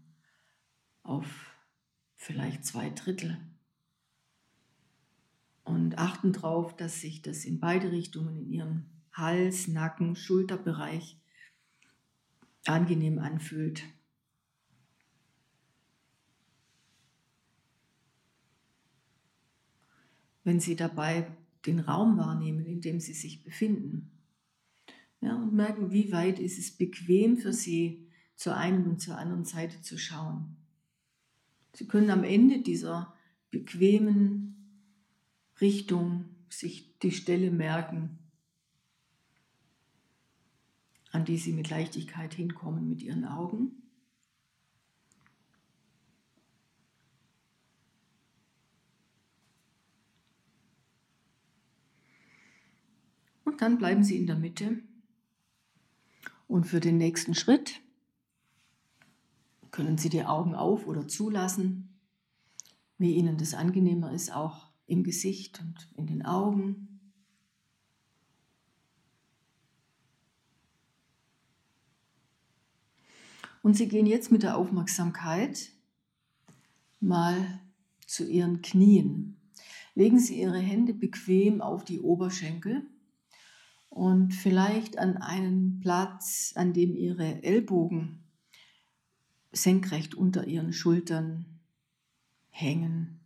auf 1.04 1.54
vielleicht 2.16 2.64
zwei 2.64 2.90
Drittel. 2.90 3.38
Und 5.68 5.98
achten 5.98 6.32
darauf, 6.32 6.74
dass 6.76 7.02
sich 7.02 7.20
das 7.20 7.44
in 7.44 7.60
beide 7.60 7.92
Richtungen 7.92 8.36
in 8.36 8.50
Ihrem 8.50 8.86
Hals, 9.12 9.68
Nacken, 9.68 10.16
Schulterbereich 10.16 11.20
angenehm 12.64 13.18
anfühlt. 13.18 13.82
Wenn 20.42 20.58
Sie 20.58 20.74
dabei 20.74 21.30
den 21.66 21.80
Raum 21.80 22.16
wahrnehmen, 22.16 22.64
in 22.64 22.80
dem 22.80 22.98
Sie 22.98 23.12
sich 23.12 23.44
befinden, 23.44 24.10
ja, 25.20 25.36
und 25.36 25.52
merken, 25.52 25.90
wie 25.90 26.12
weit 26.12 26.38
ist 26.38 26.58
es 26.58 26.70
bequem 26.70 27.36
für 27.36 27.52
Sie, 27.52 28.08
zur 28.36 28.56
einen 28.56 28.86
und 28.86 29.00
zur 29.00 29.18
anderen 29.18 29.44
Seite 29.44 29.82
zu 29.82 29.98
schauen. 29.98 30.56
Sie 31.74 31.86
können 31.86 32.10
am 32.10 32.24
Ende 32.24 32.62
dieser 32.62 33.12
bequemen 33.50 34.57
Richtung 35.60 36.24
sich 36.48 36.98
die 37.00 37.10
Stelle 37.10 37.50
merken, 37.50 38.18
an 41.10 41.24
die 41.24 41.36
Sie 41.36 41.52
mit 41.52 41.70
Leichtigkeit 41.70 42.34
hinkommen 42.34 42.88
mit 42.88 43.02
Ihren 43.02 43.24
Augen. 43.24 43.82
Und 53.44 53.62
dann 53.62 53.78
bleiben 53.78 54.04
Sie 54.04 54.16
in 54.16 54.26
der 54.26 54.36
Mitte 54.36 54.82
und 56.46 56.64
für 56.64 56.80
den 56.80 56.98
nächsten 56.98 57.34
Schritt 57.34 57.80
können 59.70 59.98
Sie 59.98 60.08
die 60.08 60.24
Augen 60.24 60.54
auf 60.54 60.86
oder 60.86 61.08
zulassen, 61.08 61.98
wie 62.98 63.14
Ihnen 63.14 63.36
das 63.36 63.54
angenehmer 63.54 64.12
ist, 64.12 64.32
auch 64.32 64.67
im 64.88 65.04
Gesicht 65.04 65.60
und 65.60 65.88
in 65.94 66.06
den 66.06 66.24
Augen. 66.24 67.00
Und 73.62 73.76
Sie 73.76 73.88
gehen 73.88 74.06
jetzt 74.06 74.32
mit 74.32 74.42
der 74.42 74.56
Aufmerksamkeit 74.56 75.70
mal 77.00 77.60
zu 78.06 78.26
Ihren 78.26 78.62
Knien. 78.62 79.36
Legen 79.94 80.18
Sie 80.18 80.40
Ihre 80.40 80.58
Hände 80.58 80.94
bequem 80.94 81.60
auf 81.60 81.84
die 81.84 82.00
Oberschenkel 82.00 82.88
und 83.90 84.32
vielleicht 84.32 84.98
an 84.98 85.16
einen 85.16 85.80
Platz, 85.80 86.52
an 86.54 86.72
dem 86.72 86.94
ihre 86.94 87.42
Ellbogen 87.42 88.24
senkrecht 89.52 90.14
unter 90.14 90.46
ihren 90.46 90.72
Schultern 90.72 91.60
hängen. 92.50 93.17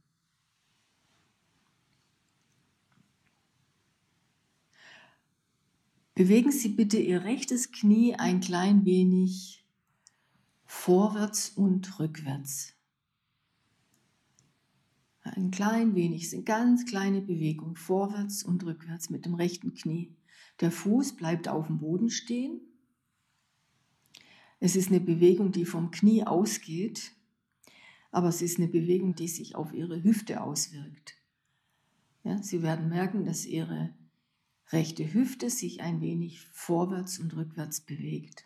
Bewegen 6.14 6.52
Sie 6.52 6.68
bitte 6.68 6.98
Ihr 6.98 7.24
rechtes 7.24 7.72
Knie 7.72 8.14
ein 8.14 8.40
klein 8.40 8.84
wenig 8.84 9.64
vorwärts 10.66 11.48
und 11.50 11.98
rückwärts. 11.98 12.74
Ein 15.22 15.50
klein 15.50 15.94
wenig, 15.94 16.34
eine 16.34 16.42
ganz 16.42 16.84
kleine 16.84 17.22
Bewegung 17.22 17.76
vorwärts 17.76 18.42
und 18.42 18.64
rückwärts 18.64 19.08
mit 19.08 19.24
dem 19.24 19.34
rechten 19.34 19.72
Knie. 19.72 20.14
Der 20.60 20.70
Fuß 20.70 21.16
bleibt 21.16 21.48
auf 21.48 21.68
dem 21.68 21.78
Boden 21.78 22.10
stehen. 22.10 22.60
Es 24.60 24.76
ist 24.76 24.88
eine 24.88 25.00
Bewegung, 25.00 25.50
die 25.50 25.64
vom 25.64 25.90
Knie 25.90 26.24
ausgeht, 26.24 27.12
aber 28.10 28.28
es 28.28 28.42
ist 28.42 28.58
eine 28.58 28.68
Bewegung, 28.68 29.14
die 29.14 29.28
sich 29.28 29.54
auf 29.54 29.72
Ihre 29.72 30.02
Hüfte 30.02 30.42
auswirkt. 30.42 31.14
Ja, 32.22 32.42
Sie 32.42 32.62
werden 32.62 32.90
merken, 32.90 33.24
dass 33.24 33.46
Ihre 33.46 33.94
rechte 34.72 35.12
Hüfte 35.12 35.50
sich 35.50 35.80
ein 35.80 36.00
wenig 36.00 36.40
vorwärts 36.40 37.18
und 37.18 37.36
rückwärts 37.36 37.80
bewegt. 37.80 38.44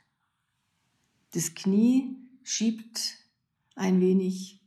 Das 1.32 1.54
Knie 1.54 2.16
schiebt 2.42 3.18
ein 3.74 4.00
wenig 4.00 4.60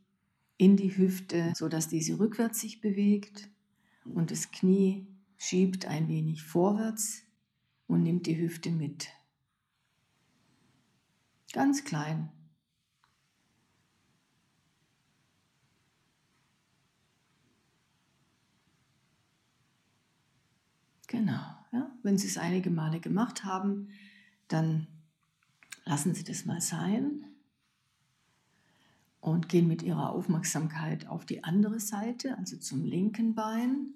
in 0.58 0.78
die 0.78 0.96
Hüfte, 0.96 1.54
sodass 1.56 1.88
diese 1.88 2.20
rückwärts 2.20 2.60
sich 2.60 2.82
bewegt 2.82 3.50
und 4.06 4.32
das 4.32 4.52
Knie 4.52 5.08
schiebt 5.38 5.86
ein 5.86 6.08
wenig 6.08 6.44
vorwärts 6.44 7.24
und 7.88 8.04
nimmt 8.04 8.28
die 8.28 8.38
Hüfte 8.38 8.72
mit. 8.72 9.10
Ganz 11.54 11.84
klein. 11.84 12.32
Genau. 21.10 21.42
Ja. 21.72 21.92
Wenn 22.04 22.18
Sie 22.18 22.28
es 22.28 22.38
einige 22.38 22.70
Male 22.70 23.00
gemacht 23.00 23.44
haben, 23.44 23.90
dann 24.48 24.88
lassen 25.84 26.14
Sie 26.14 26.24
das 26.24 26.46
mal 26.46 26.62
sein 26.62 27.26
und 29.20 29.50
gehen 29.50 29.68
mit 29.68 29.82
Ihrer 29.82 30.12
Aufmerksamkeit 30.12 31.08
auf 31.08 31.26
die 31.26 31.44
andere 31.44 31.80
Seite, 31.80 32.38
also 32.38 32.58
zum 32.58 32.86
linken 32.86 33.34
Bein 33.34 33.88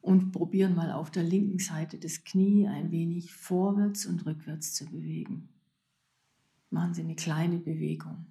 und 0.00 0.30
probieren 0.30 0.76
mal 0.76 0.92
auf 0.92 1.10
der 1.10 1.24
linken 1.24 1.58
Seite 1.58 1.98
das 1.98 2.22
Knie 2.22 2.68
ein 2.68 2.92
wenig 2.92 3.32
vorwärts 3.32 4.06
und 4.06 4.24
rückwärts 4.26 4.74
zu 4.74 4.86
bewegen. 4.86 5.48
Machen 6.70 6.94
Sie 6.94 7.02
eine 7.02 7.16
kleine 7.16 7.58
Bewegung. 7.58 8.26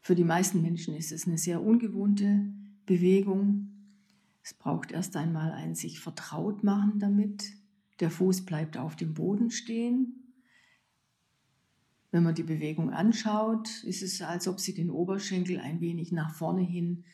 Für 0.00 0.14
die 0.14 0.24
meisten 0.24 0.62
Menschen 0.62 0.94
ist 0.94 1.12
es 1.12 1.26
eine 1.26 1.36
sehr 1.36 1.62
ungewohnte 1.62 2.50
Bewegung. 2.86 3.69
Es 4.42 4.54
braucht 4.54 4.92
erst 4.92 5.16
einmal 5.16 5.52
ein 5.52 5.74
sich 5.74 6.00
vertraut 6.00 6.64
machen 6.64 6.98
damit. 6.98 7.52
Der 8.00 8.10
Fuß 8.10 8.46
bleibt 8.46 8.76
auf 8.76 8.96
dem 8.96 9.14
Boden 9.14 9.50
stehen. 9.50 10.34
Wenn 12.10 12.22
man 12.22 12.34
die 12.34 12.42
Bewegung 12.42 12.90
anschaut, 12.90 13.84
ist 13.84 14.02
es, 14.02 14.20
als 14.22 14.48
ob 14.48 14.58
Sie 14.58 14.74
den 14.74 14.90
Oberschenkel 14.90 15.60
ein 15.60 15.80
wenig 15.80 16.10
nach 16.10 16.34
vorne 16.34 16.62
hin 16.62 17.04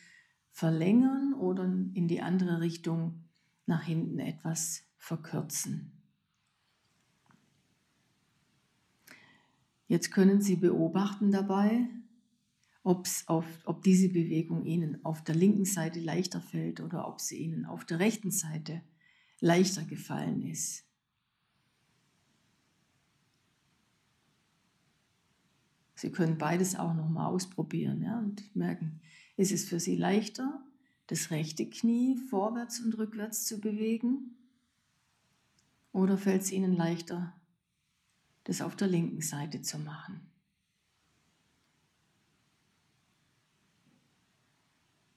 verlängern 0.52 1.34
oder 1.34 1.64
in 1.64 2.08
die 2.08 2.22
andere 2.22 2.60
Richtung 2.60 3.24
nach 3.66 3.82
hinten 3.82 4.18
etwas 4.18 4.84
verkürzen. 4.96 5.92
Jetzt 9.88 10.10
können 10.10 10.40
Sie 10.40 10.56
beobachten 10.56 11.30
dabei, 11.30 11.88
ob's 12.86 13.26
auf, 13.26 13.44
ob 13.64 13.82
diese 13.82 14.08
Bewegung 14.08 14.64
Ihnen 14.64 15.04
auf 15.04 15.24
der 15.24 15.34
linken 15.34 15.64
Seite 15.64 15.98
leichter 15.98 16.40
fällt 16.40 16.80
oder 16.80 17.08
ob 17.08 17.20
sie 17.20 17.38
Ihnen 17.38 17.66
auf 17.66 17.84
der 17.84 17.98
rechten 17.98 18.30
Seite 18.30 18.80
leichter 19.40 19.82
gefallen 19.82 20.40
ist. 20.42 20.84
Sie 25.96 26.12
können 26.12 26.38
beides 26.38 26.76
auch 26.76 26.94
nochmal 26.94 27.26
ausprobieren 27.26 28.02
ja, 28.02 28.20
und 28.20 28.54
merken, 28.54 29.00
ist 29.36 29.50
es 29.50 29.68
für 29.68 29.80
Sie 29.80 29.96
leichter, 29.96 30.64
das 31.08 31.32
rechte 31.32 31.68
Knie 31.68 32.16
vorwärts 32.16 32.78
und 32.78 32.96
rückwärts 32.98 33.46
zu 33.46 33.60
bewegen? 33.60 34.36
Oder 35.90 36.16
fällt 36.16 36.42
es 36.42 36.52
Ihnen 36.52 36.76
leichter, 36.76 37.34
das 38.44 38.60
auf 38.60 38.76
der 38.76 38.86
linken 38.86 39.22
Seite 39.22 39.60
zu 39.60 39.80
machen? 39.80 40.35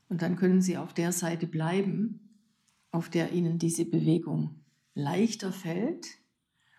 Und 0.09 0.23
dann 0.23 0.35
können 0.35 0.61
Sie 0.61 0.77
auf 0.77 0.93
der 0.93 1.11
Seite 1.11 1.47
bleiben, 1.47 2.35
auf 2.91 3.09
der 3.09 3.31
Ihnen 3.31 3.59
diese 3.59 3.85
Bewegung 3.85 4.65
leichter 4.95 5.51
fällt. 5.51 6.07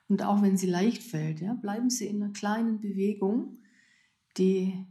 Und 0.09 0.23
auch 0.23 0.43
wenn 0.43 0.57
sie 0.57 0.67
leicht 0.67 1.03
fällt, 1.05 1.41
ja, 1.41 1.55
bleiben 1.55 1.89
Sie 1.89 2.07
in 2.07 2.23
einer 2.23 2.33
kleinen 2.33 2.81
Bewegung. 2.81 3.59
Die 4.37 4.85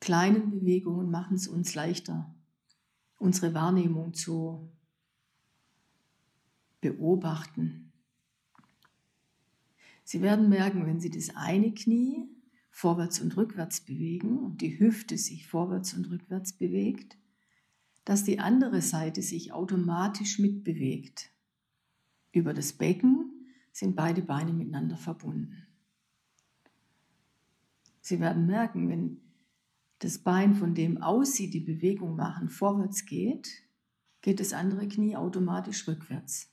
kleinen 0.00 0.50
Bewegungen 0.50 1.10
machen 1.10 1.36
es 1.36 1.46
uns 1.46 1.74
leichter, 1.76 2.34
unsere 3.18 3.54
Wahrnehmung 3.54 4.12
zu 4.12 4.72
beobachten. 6.80 7.92
Sie 10.02 10.20
werden 10.20 10.48
merken, 10.48 10.84
wenn 10.86 11.00
Sie 11.00 11.10
das 11.10 11.34
eine 11.34 11.72
Knie 11.72 12.28
vorwärts 12.74 13.20
und 13.20 13.36
rückwärts 13.36 13.82
bewegen 13.82 14.36
und 14.36 14.60
die 14.60 14.80
Hüfte 14.80 15.16
sich 15.16 15.46
vorwärts 15.46 15.94
und 15.94 16.10
rückwärts 16.10 16.54
bewegt, 16.54 17.16
dass 18.04 18.24
die 18.24 18.40
andere 18.40 18.82
Seite 18.82 19.22
sich 19.22 19.52
automatisch 19.52 20.40
mitbewegt. 20.40 21.30
Über 22.32 22.52
das 22.52 22.72
Becken 22.72 23.30
sind 23.70 23.94
beide 23.94 24.22
Beine 24.22 24.52
miteinander 24.52 24.96
verbunden. 24.96 25.68
Sie 28.00 28.18
werden 28.18 28.46
merken, 28.46 28.88
wenn 28.88 29.20
das 30.00 30.18
Bein, 30.18 30.56
von 30.56 30.74
dem 30.74 31.00
aus 31.00 31.34
Sie 31.34 31.50
die 31.50 31.60
Bewegung 31.60 32.16
machen, 32.16 32.48
vorwärts 32.48 33.06
geht, 33.06 33.62
geht 34.20 34.40
das 34.40 34.52
andere 34.52 34.88
Knie 34.88 35.14
automatisch 35.14 35.86
rückwärts. 35.86 36.52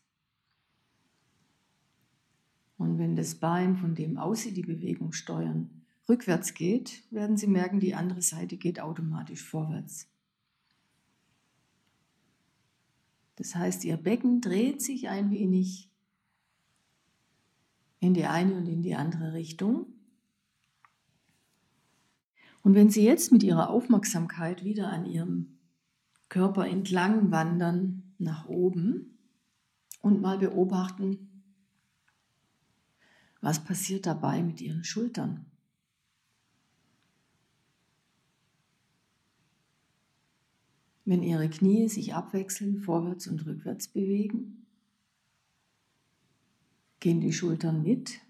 Und 2.77 2.99
wenn 2.99 3.15
das 3.15 3.33
Bein, 3.33 3.75
von 3.75 3.95
dem 3.95 4.19
aus 4.19 4.43
Sie 4.43 4.53
die 4.53 4.61
Bewegung 4.61 5.13
steuern, 5.13 5.80
rückwärts 6.09 6.53
geht, 6.53 7.03
werden 7.11 7.37
Sie 7.37 7.47
merken, 7.47 7.79
die 7.79 7.95
andere 7.95 8.21
Seite 8.21 8.57
geht 8.57 8.79
automatisch 8.79 9.43
vorwärts. 9.43 10.07
Das 13.35 13.55
heißt, 13.55 13.85
Ihr 13.85 13.97
Becken 13.97 14.41
dreht 14.41 14.81
sich 14.81 15.09
ein 15.09 15.31
wenig 15.31 15.89
in 17.99 18.13
die 18.13 18.25
eine 18.25 18.55
und 18.55 18.67
in 18.67 18.81
die 18.81 18.95
andere 18.95 19.33
Richtung. 19.33 19.85
Und 22.63 22.75
wenn 22.75 22.89
Sie 22.89 23.03
jetzt 23.03 23.31
mit 23.31 23.43
Ihrer 23.43 23.69
Aufmerksamkeit 23.69 24.63
wieder 24.63 24.89
an 24.89 25.05
Ihrem 25.05 25.59
Körper 26.29 26.67
entlang 26.67 27.31
wandern 27.31 28.13
nach 28.17 28.47
oben 28.47 29.17
und 30.01 30.21
mal 30.21 30.37
beobachten, 30.37 31.43
was 33.41 33.63
passiert 33.63 34.05
dabei 34.05 34.43
mit 34.43 34.61
Ihren 34.61 34.83
Schultern? 34.83 35.50
Wenn 41.03 41.23
Ihre 41.23 41.49
Knie 41.49 41.89
sich 41.89 42.13
abwechselnd 42.13 42.83
vorwärts 42.83 43.27
und 43.27 43.45
rückwärts 43.45 43.87
bewegen, 43.87 44.67
gehen 46.99 47.19
die 47.19 47.33
Schultern 47.33 47.81
mit. 47.81 48.21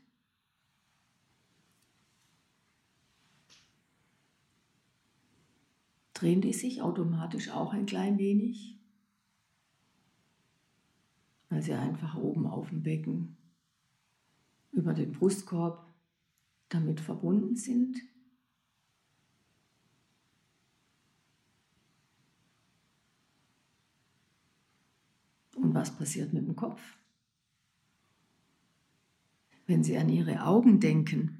Drehen 6.13 6.41
die 6.41 6.53
sich 6.53 6.81
automatisch 6.81 7.49
auch 7.49 7.73
ein 7.73 7.85
klein 7.85 8.17
wenig, 8.17 8.79
weil 11.49 11.61
sie 11.61 11.73
einfach 11.73 12.15
oben 12.15 12.47
auf 12.47 12.69
dem 12.69 12.83
Becken 12.83 13.37
über 14.71 14.93
den 14.93 15.11
Brustkorb 15.11 15.85
damit 16.69 17.01
verbunden 17.01 17.55
sind. 17.55 17.97
Und 25.71 25.75
was 25.77 25.95
passiert 25.95 26.33
mit 26.33 26.45
dem 26.45 26.57
Kopf? 26.57 26.81
Wenn 29.67 29.85
Sie 29.85 29.97
an 29.97 30.09
Ihre 30.09 30.43
Augen 30.43 30.81
denken, 30.81 31.39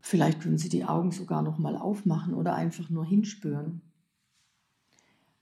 vielleicht 0.00 0.40
können 0.40 0.56
Sie 0.56 0.70
die 0.70 0.86
Augen 0.86 1.10
sogar 1.10 1.42
noch 1.42 1.58
mal 1.58 1.76
aufmachen 1.76 2.32
oder 2.32 2.54
einfach 2.54 2.88
nur 2.88 3.04
hinspüren. 3.04 3.82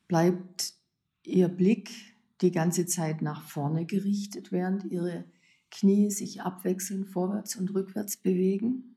Bleibt 0.09 0.75
Ihr 1.23 1.47
Blick 1.47 1.93
die 2.41 2.51
ganze 2.51 2.87
Zeit 2.87 3.23
nach 3.23 3.43
vorne 3.43 3.87
gerichtet, 3.87 4.51
während 4.51 4.87
Ihre 4.87 5.27
Knie 5.71 6.11
sich 6.11 6.43
abwechselnd 6.43 7.07
vorwärts 7.07 7.55
und 7.55 7.73
rückwärts 7.73 8.17
bewegen? 8.17 8.97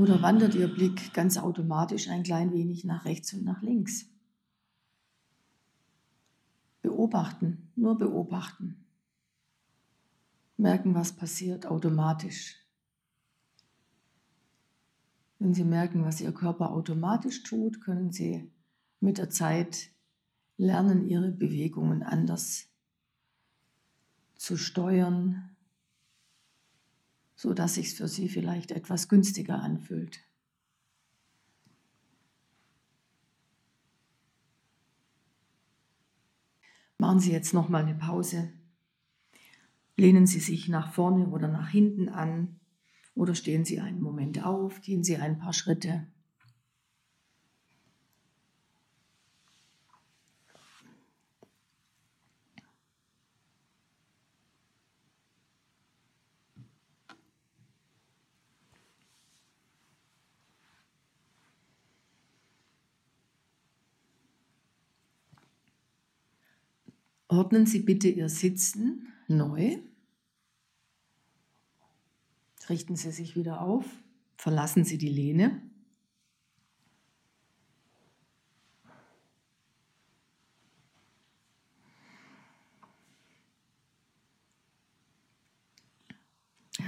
Oder 0.00 0.22
wandert 0.22 0.54
Ihr 0.54 0.66
Blick 0.66 1.12
ganz 1.12 1.36
automatisch 1.36 2.08
ein 2.08 2.22
klein 2.22 2.54
wenig 2.54 2.86
nach 2.86 3.04
rechts 3.04 3.34
und 3.34 3.44
nach 3.44 3.60
links? 3.60 4.06
Beobachten, 6.80 7.70
nur 7.76 7.98
beobachten. 7.98 8.82
Merken, 10.56 10.94
was 10.94 11.12
passiert 11.12 11.66
automatisch. 11.66 12.56
Wenn 15.38 15.52
Sie 15.52 15.64
merken, 15.64 16.02
was 16.02 16.22
Ihr 16.22 16.32
Körper 16.32 16.70
automatisch 16.70 17.42
tut, 17.42 17.82
können 17.82 18.10
Sie 18.10 18.50
mit 19.00 19.18
der 19.18 19.28
Zeit 19.28 19.90
lernen, 20.56 21.06
Ihre 21.06 21.30
Bewegungen 21.30 22.02
anders 22.02 22.70
zu 24.36 24.56
steuern, 24.56 25.54
so 27.40 27.54
dass 27.54 27.76
sich 27.76 27.94
für 27.94 28.06
sie 28.06 28.28
vielleicht 28.28 28.70
etwas 28.70 29.08
günstiger 29.08 29.62
anfühlt. 29.62 30.20
Machen 36.98 37.18
Sie 37.18 37.32
jetzt 37.32 37.54
noch 37.54 37.70
mal 37.70 37.82
eine 37.82 37.94
Pause. 37.94 38.52
Lehnen 39.96 40.26
Sie 40.26 40.38
sich 40.38 40.68
nach 40.68 40.92
vorne 40.92 41.28
oder 41.30 41.48
nach 41.48 41.70
hinten 41.70 42.10
an 42.10 42.60
oder 43.14 43.34
stehen 43.34 43.64
Sie 43.64 43.80
einen 43.80 44.02
Moment 44.02 44.44
auf, 44.44 44.82
gehen 44.82 45.02
Sie 45.02 45.16
ein 45.16 45.38
paar 45.38 45.54
Schritte. 45.54 46.06
Ordnen 67.30 67.64
Sie 67.64 67.78
bitte 67.78 68.08
Ihr 68.08 68.28
Sitzen 68.28 69.06
neu. 69.28 69.78
Richten 72.68 72.96
Sie 72.96 73.12
sich 73.12 73.36
wieder 73.36 73.60
auf. 73.60 73.84
Verlassen 74.36 74.84
Sie 74.84 74.98
die 74.98 75.08
Lehne. 75.08 75.62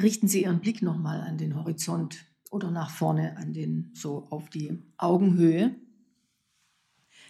Richten 0.00 0.26
Sie 0.26 0.42
Ihren 0.42 0.58
Blick 0.58 0.82
nochmal 0.82 1.20
an 1.20 1.38
den 1.38 1.54
Horizont 1.54 2.26
oder 2.50 2.72
nach 2.72 2.90
vorne 2.90 3.36
an 3.36 3.52
den, 3.52 3.92
so 3.94 4.26
auf 4.30 4.50
die 4.50 4.82
Augenhöhe. 4.96 5.76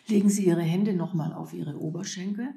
Legen 0.07 0.31
Sie 0.31 0.47
Ihre 0.47 0.63
Hände 0.63 0.95
nochmal 0.95 1.35
auf 1.35 1.53
Ihre 1.53 1.79
Oberschenkel. 1.79 2.55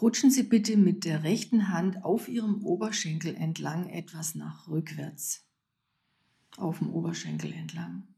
Rutschen 0.00 0.30
Sie 0.30 0.42
bitte 0.42 0.76
mit 0.76 1.04
der 1.04 1.22
rechten 1.22 1.68
Hand 1.68 2.04
auf 2.04 2.28
Ihrem 2.28 2.64
Oberschenkel 2.64 3.36
entlang 3.36 3.88
etwas 3.88 4.34
nach 4.34 4.66
rückwärts. 4.68 5.46
Auf 6.56 6.78
dem 6.78 6.90
Oberschenkel 6.90 7.52
entlang. 7.52 8.08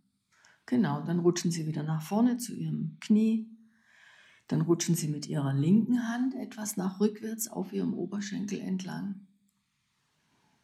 Genau, 0.64 1.02
dann 1.02 1.18
rutschen 1.18 1.50
Sie 1.50 1.66
wieder 1.66 1.82
nach 1.82 2.00
vorne 2.00 2.38
zu 2.38 2.54
Ihrem 2.54 2.96
Knie. 3.00 3.50
Dann 4.48 4.62
rutschen 4.62 4.94
Sie 4.94 5.08
mit 5.08 5.26
Ihrer 5.26 5.52
linken 5.52 6.08
Hand 6.08 6.34
etwas 6.34 6.78
nach 6.78 6.98
rückwärts 6.98 7.48
auf 7.48 7.72
Ihrem 7.74 7.92
Oberschenkel 7.92 8.60
entlang. 8.60 9.26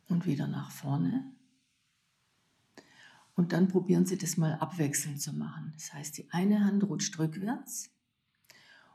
Und 0.08 0.24
wieder 0.24 0.48
nach 0.48 0.70
vorne. 0.70 1.30
Und 3.34 3.52
dann 3.52 3.68
probieren 3.68 4.06
Sie 4.06 4.16
das 4.16 4.38
mal 4.38 4.54
abwechselnd 4.54 5.20
zu 5.20 5.34
machen. 5.34 5.72
Das 5.74 5.92
heißt, 5.92 6.16
die 6.16 6.30
eine 6.30 6.64
Hand 6.64 6.84
rutscht 6.84 7.18
rückwärts 7.18 7.90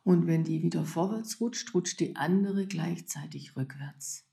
und 0.07 0.25
wenn 0.25 0.45
die 0.45 0.63
wieder 0.63 0.85
vorwärts 0.85 1.41
rutscht, 1.41 1.73
rutscht 1.73 1.99
die 1.99 2.15
andere 2.15 2.65
gleichzeitig 2.65 3.57
rückwärts. 3.57 4.25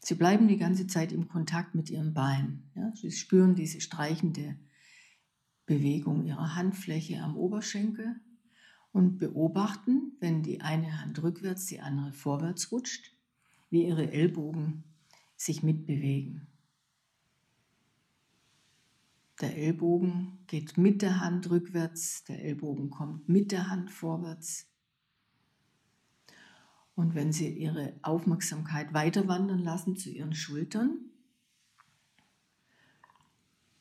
Sie 0.00 0.14
bleiben 0.14 0.46
die 0.46 0.58
ganze 0.58 0.86
Zeit 0.86 1.10
im 1.10 1.26
Kontakt 1.26 1.74
mit 1.74 1.88
ihrem 1.88 2.12
Bein. 2.12 2.64
Ja? 2.74 2.92
Sie 2.94 3.10
spüren 3.10 3.54
diese 3.54 3.80
streichende 3.80 4.58
Bewegung 5.64 6.26
ihrer 6.26 6.54
Handfläche 6.54 7.22
am 7.22 7.34
Oberschenkel 7.34 8.20
und 8.92 9.16
beobachten, 9.16 10.12
wenn 10.20 10.42
die 10.42 10.60
eine 10.60 11.00
Hand 11.00 11.22
rückwärts, 11.22 11.64
die 11.64 11.80
andere 11.80 12.12
vorwärts 12.12 12.70
rutscht, 12.72 13.16
wie 13.70 13.86
ihre 13.86 14.12
Ellbogen 14.12 14.84
sich 15.34 15.62
mitbewegen. 15.62 16.46
Der 19.40 19.56
Ellbogen 19.56 20.38
geht 20.46 20.78
mit 20.78 21.02
der 21.02 21.20
Hand 21.20 21.50
rückwärts, 21.50 22.24
der 22.24 22.42
Ellbogen 22.42 22.88
kommt 22.88 23.28
mit 23.28 23.52
der 23.52 23.68
Hand 23.68 23.90
vorwärts. 23.90 24.66
Und 26.94 27.14
wenn 27.14 27.32
Sie 27.32 27.50
Ihre 27.50 27.92
Aufmerksamkeit 28.00 28.94
weiter 28.94 29.28
wandern 29.28 29.58
lassen 29.58 29.96
zu 29.96 30.08
Ihren 30.08 30.34
Schultern, 30.34 31.10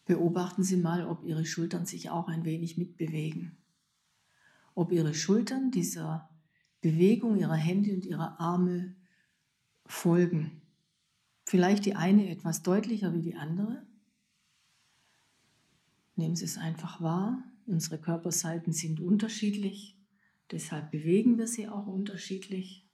beobachten 0.03 0.63
Sie 0.63 0.75
mal, 0.75 1.07
ob 1.07 1.23
Ihre 1.23 1.45
Schultern 1.45 1.85
sich 1.85 2.09
auch 2.09 2.27
ein 2.27 2.43
wenig 2.43 2.77
mitbewegen. 2.77 3.57
Ob 4.73 4.91
Ihre 4.91 5.13
Schultern 5.13 5.71
dieser 5.71 6.29
Bewegung 6.81 7.37
Ihrer 7.37 7.55
Hände 7.55 7.93
und 7.93 8.05
Ihrer 8.05 8.41
Arme 8.41 8.95
folgen. 9.85 10.61
Vielleicht 11.45 11.85
die 11.85 11.95
eine 11.95 12.27
etwas 12.29 12.61
deutlicher 12.61 13.13
wie 13.13 13.21
die 13.21 13.35
andere. 13.35 13.87
Nehmen 16.15 16.36
Sie 16.36 16.45
es 16.45 16.58
einfach 16.58 17.01
wahr. 17.01 17.43
Unsere 17.65 17.99
Körperseiten 17.99 18.73
sind 18.73 18.99
unterschiedlich, 18.99 19.97
deshalb 20.51 20.91
bewegen 20.91 21.38
wir 21.38 21.47
sie 21.47 21.67
auch 21.67 21.88
unterschiedlich. 21.88 22.88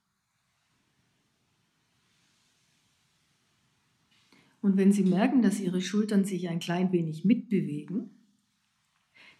Und 4.61 4.77
wenn 4.77 4.93
Sie 4.93 5.03
merken, 5.03 5.41
dass 5.41 5.59
Ihre 5.59 5.81
Schultern 5.81 6.23
sich 6.23 6.47
ein 6.47 6.59
klein 6.59 6.91
wenig 6.91 7.25
mitbewegen, 7.25 8.11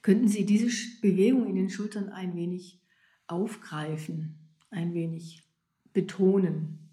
könnten 0.01 0.27
Sie 0.27 0.45
diese 0.45 0.67
Bewegung 0.99 1.47
in 1.47 1.55
den 1.55 1.69
Schultern 1.69 2.09
ein 2.09 2.35
wenig 2.35 2.81
aufgreifen, 3.27 4.35
ein 4.71 4.93
wenig 4.93 5.43
betonen. 5.93 6.89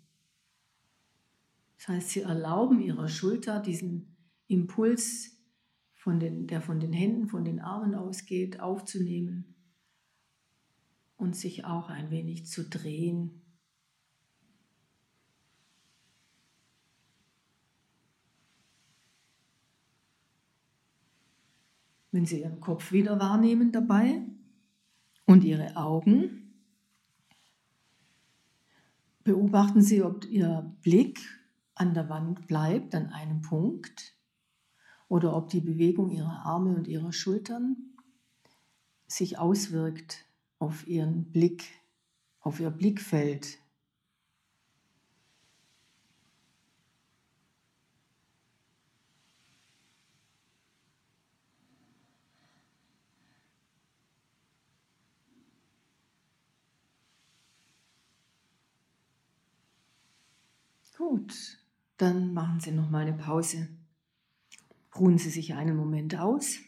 Das 1.78 1.88
heißt, 1.88 2.10
Sie 2.10 2.20
erlauben 2.20 2.80
Ihrer 2.80 3.08
Schulter 3.08 3.60
diesen 3.60 4.14
Impuls 4.46 5.37
von 6.08 6.20
den, 6.20 6.46
der 6.46 6.62
von 6.62 6.80
den 6.80 6.94
Händen, 6.94 7.28
von 7.28 7.44
den 7.44 7.60
Armen 7.60 7.94
ausgeht, 7.94 8.60
aufzunehmen 8.60 9.54
und 11.18 11.36
sich 11.36 11.66
auch 11.66 11.90
ein 11.90 12.10
wenig 12.10 12.46
zu 12.46 12.66
drehen. 12.66 13.42
Wenn 22.10 22.24
Sie 22.24 22.40
Ihren 22.40 22.60
Kopf 22.60 22.90
wieder 22.90 23.20
wahrnehmen 23.20 23.70
dabei 23.70 24.22
und 25.26 25.44
Ihre 25.44 25.76
Augen, 25.76 26.54
beobachten 29.24 29.82
Sie, 29.82 30.02
ob 30.02 30.24
Ihr 30.24 30.74
Blick 30.80 31.20
an 31.74 31.92
der 31.92 32.08
Wand 32.08 32.46
bleibt, 32.46 32.94
an 32.94 33.08
einem 33.08 33.42
Punkt 33.42 34.17
oder 35.08 35.36
ob 35.36 35.48
die 35.48 35.60
Bewegung 35.60 36.10
ihrer 36.10 36.44
Arme 36.44 36.74
und 36.74 36.86
ihrer 36.86 37.12
Schultern 37.12 37.76
sich 39.06 39.38
auswirkt 39.38 40.26
auf 40.58 40.86
ihren 40.86 41.32
Blick, 41.32 41.64
auf 42.40 42.60
ihr 42.60 42.70
Blickfeld. 42.70 43.58
Gut, 60.98 61.58
dann 61.96 62.34
machen 62.34 62.58
Sie 62.58 62.72
noch 62.72 62.90
mal 62.90 63.06
eine 63.06 63.16
Pause. 63.16 63.68
Ruhen 64.98 65.18
Sie 65.18 65.30
sich 65.30 65.54
einen 65.54 65.76
Moment 65.76 66.16
aus. 66.18 66.58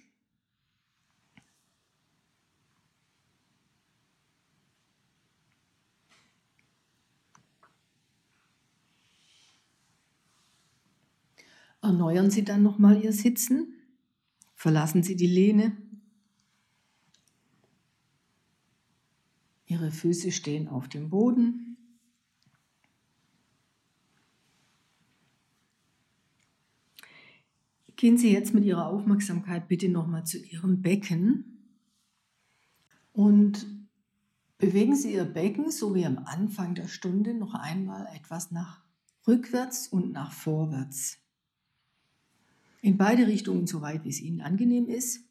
Erneuern 11.83 12.31
Sie 12.31 12.45
dann 12.45 12.63
nochmal 12.63 13.03
Ihr 13.03 13.13
Sitzen. 13.13 13.75
Verlassen 14.55 15.03
Sie 15.03 15.17
die 15.17 15.27
Lehne. 15.27 15.77
Ihre 19.67 19.91
Füße 19.91 20.31
stehen 20.31 20.69
auf 20.69 20.89
dem 20.89 21.11
Boden. 21.11 21.70
Gehen 28.01 28.17
Sie 28.17 28.33
jetzt 28.33 28.55
mit 28.55 28.65
Ihrer 28.65 28.87
Aufmerksamkeit 28.87 29.69
bitte 29.69 29.91
nochmal 29.91 30.25
zu 30.25 30.39
Ihrem 30.39 30.81
Becken 30.81 31.67
und 33.13 33.67
bewegen 34.57 34.97
Sie 34.97 35.13
Ihr 35.13 35.27
Becken, 35.27 35.71
so 35.71 35.95
wie 35.95 36.07
am 36.07 36.17
Anfang 36.17 36.75
der 36.75 36.89
Stunde, 36.89 37.35
noch 37.35 37.53
einmal 37.53 38.09
etwas 38.17 38.53
nach 38.53 38.83
rückwärts 39.29 39.87
und 39.87 40.13
nach 40.13 40.33
vorwärts. 40.33 41.19
In 42.81 42.97
beide 42.97 43.27
Richtungen, 43.27 43.67
soweit 43.67 44.03
wie 44.07 44.09
es 44.09 44.23
Ihnen 44.23 44.41
angenehm 44.41 44.89
ist. 44.89 45.23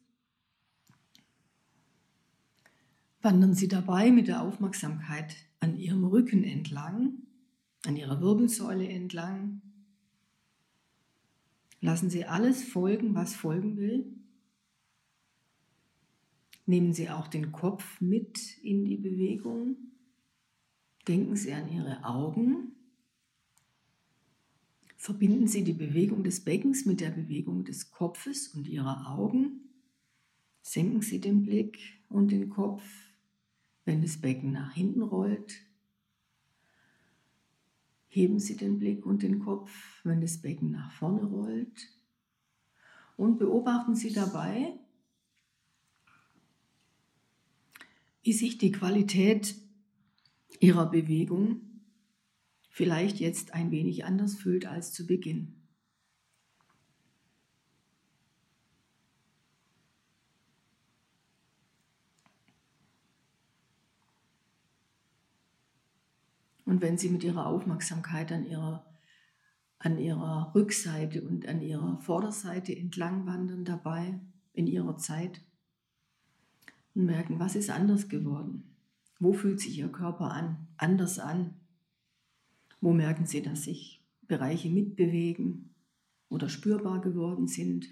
Wandern 3.20 3.54
Sie 3.54 3.66
dabei 3.66 4.12
mit 4.12 4.28
der 4.28 4.42
Aufmerksamkeit 4.42 5.34
an 5.58 5.76
Ihrem 5.76 6.04
Rücken 6.04 6.44
entlang, 6.44 7.14
an 7.84 7.96
Ihrer 7.96 8.20
Wirbelsäule 8.20 8.88
entlang, 8.88 9.60
Lassen 11.80 12.10
Sie 12.10 12.24
alles 12.26 12.62
folgen, 12.62 13.14
was 13.14 13.34
folgen 13.34 13.76
will. 13.78 14.04
Nehmen 16.66 16.92
Sie 16.92 17.08
auch 17.08 17.26
den 17.26 17.52
Kopf 17.52 18.00
mit 18.00 18.58
in 18.62 18.84
die 18.84 18.96
Bewegung. 18.96 19.76
Denken 21.08 21.36
Sie 21.36 21.52
an 21.52 21.72
Ihre 21.72 22.04
Augen. 22.04 22.76
Verbinden 24.96 25.46
Sie 25.46 25.64
die 25.64 25.72
Bewegung 25.72 26.22
des 26.22 26.44
Beckens 26.44 26.84
mit 26.84 27.00
der 27.00 27.10
Bewegung 27.10 27.64
des 27.64 27.90
Kopfes 27.90 28.48
und 28.48 28.68
Ihrer 28.68 29.10
Augen. 29.10 29.70
Senken 30.60 31.00
Sie 31.00 31.20
den 31.20 31.42
Blick 31.42 31.78
und 32.10 32.30
den 32.30 32.50
Kopf, 32.50 32.84
wenn 33.86 34.02
das 34.02 34.20
Becken 34.20 34.52
nach 34.52 34.74
hinten 34.74 35.00
rollt. 35.02 35.54
Heben 38.12 38.40
Sie 38.40 38.56
den 38.56 38.80
Blick 38.80 39.06
und 39.06 39.22
den 39.22 39.38
Kopf, 39.38 39.70
wenn 40.02 40.20
das 40.20 40.42
Becken 40.42 40.72
nach 40.72 40.90
vorne 40.90 41.22
rollt. 41.22 41.88
Und 43.16 43.38
beobachten 43.38 43.94
Sie 43.94 44.12
dabei, 44.12 44.76
wie 48.22 48.32
sich 48.32 48.58
die 48.58 48.72
Qualität 48.72 49.54
Ihrer 50.58 50.90
Bewegung 50.90 51.60
vielleicht 52.68 53.20
jetzt 53.20 53.54
ein 53.54 53.70
wenig 53.70 54.04
anders 54.04 54.34
fühlt 54.34 54.66
als 54.66 54.92
zu 54.92 55.06
Beginn. 55.06 55.59
Wenn 66.80 66.96
Sie 66.96 67.10
mit 67.10 67.22
Ihrer 67.24 67.44
Aufmerksamkeit 67.44 68.32
an 68.32 68.46
Ihrer, 68.46 68.86
an 69.78 69.98
ihrer 69.98 70.50
Rückseite 70.54 71.20
und 71.20 71.46
an 71.46 71.60
Ihrer 71.60 71.98
Vorderseite 71.98 72.74
entlang 72.74 73.26
wandern 73.26 73.66
dabei 73.66 74.18
in 74.54 74.66
Ihrer 74.66 74.96
Zeit 74.96 75.42
und 76.94 77.04
merken, 77.04 77.38
was 77.38 77.54
ist 77.54 77.68
anders 77.68 78.08
geworden? 78.08 78.74
Wo 79.18 79.34
fühlt 79.34 79.60
sich 79.60 79.76
Ihr 79.76 79.92
Körper 79.92 80.30
an, 80.32 80.68
anders 80.78 81.18
an? 81.18 81.54
Wo 82.80 82.94
merken 82.94 83.26
Sie, 83.26 83.42
dass 83.42 83.64
sich 83.64 84.02
Bereiche 84.22 84.70
mitbewegen 84.70 85.74
oder 86.30 86.48
spürbar 86.48 87.02
geworden 87.02 87.46
sind, 87.46 87.88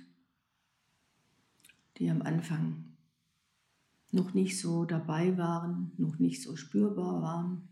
die 1.98 2.08
am 2.08 2.22
Anfang 2.22 2.96
noch 4.12 4.32
nicht 4.32 4.58
so 4.58 4.86
dabei 4.86 5.36
waren, 5.36 5.92
noch 5.98 6.18
nicht 6.18 6.42
so 6.42 6.56
spürbar 6.56 7.20
waren? 7.20 7.68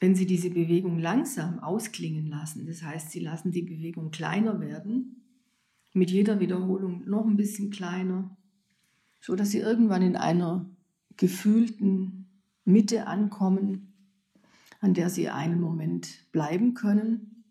Wenn 0.00 0.14
Sie 0.14 0.24
diese 0.24 0.48
Bewegung 0.48 0.98
langsam 0.98 1.58
ausklingen 1.58 2.26
lassen, 2.26 2.66
das 2.66 2.82
heißt, 2.82 3.10
Sie 3.10 3.20
lassen 3.20 3.52
die 3.52 3.62
Bewegung 3.62 4.10
kleiner 4.10 4.58
werden, 4.58 5.26
mit 5.92 6.10
jeder 6.10 6.40
Wiederholung 6.40 7.06
noch 7.06 7.26
ein 7.26 7.36
bisschen 7.36 7.70
kleiner, 7.70 8.34
so 9.20 9.36
dass 9.36 9.50
Sie 9.50 9.58
irgendwann 9.58 10.00
in 10.00 10.16
einer 10.16 10.70
gefühlten 11.18 12.30
Mitte 12.64 13.06
ankommen, 13.06 13.92
an 14.80 14.94
der 14.94 15.10
Sie 15.10 15.28
einen 15.28 15.60
Moment 15.60 16.32
bleiben 16.32 16.72
können. 16.72 17.44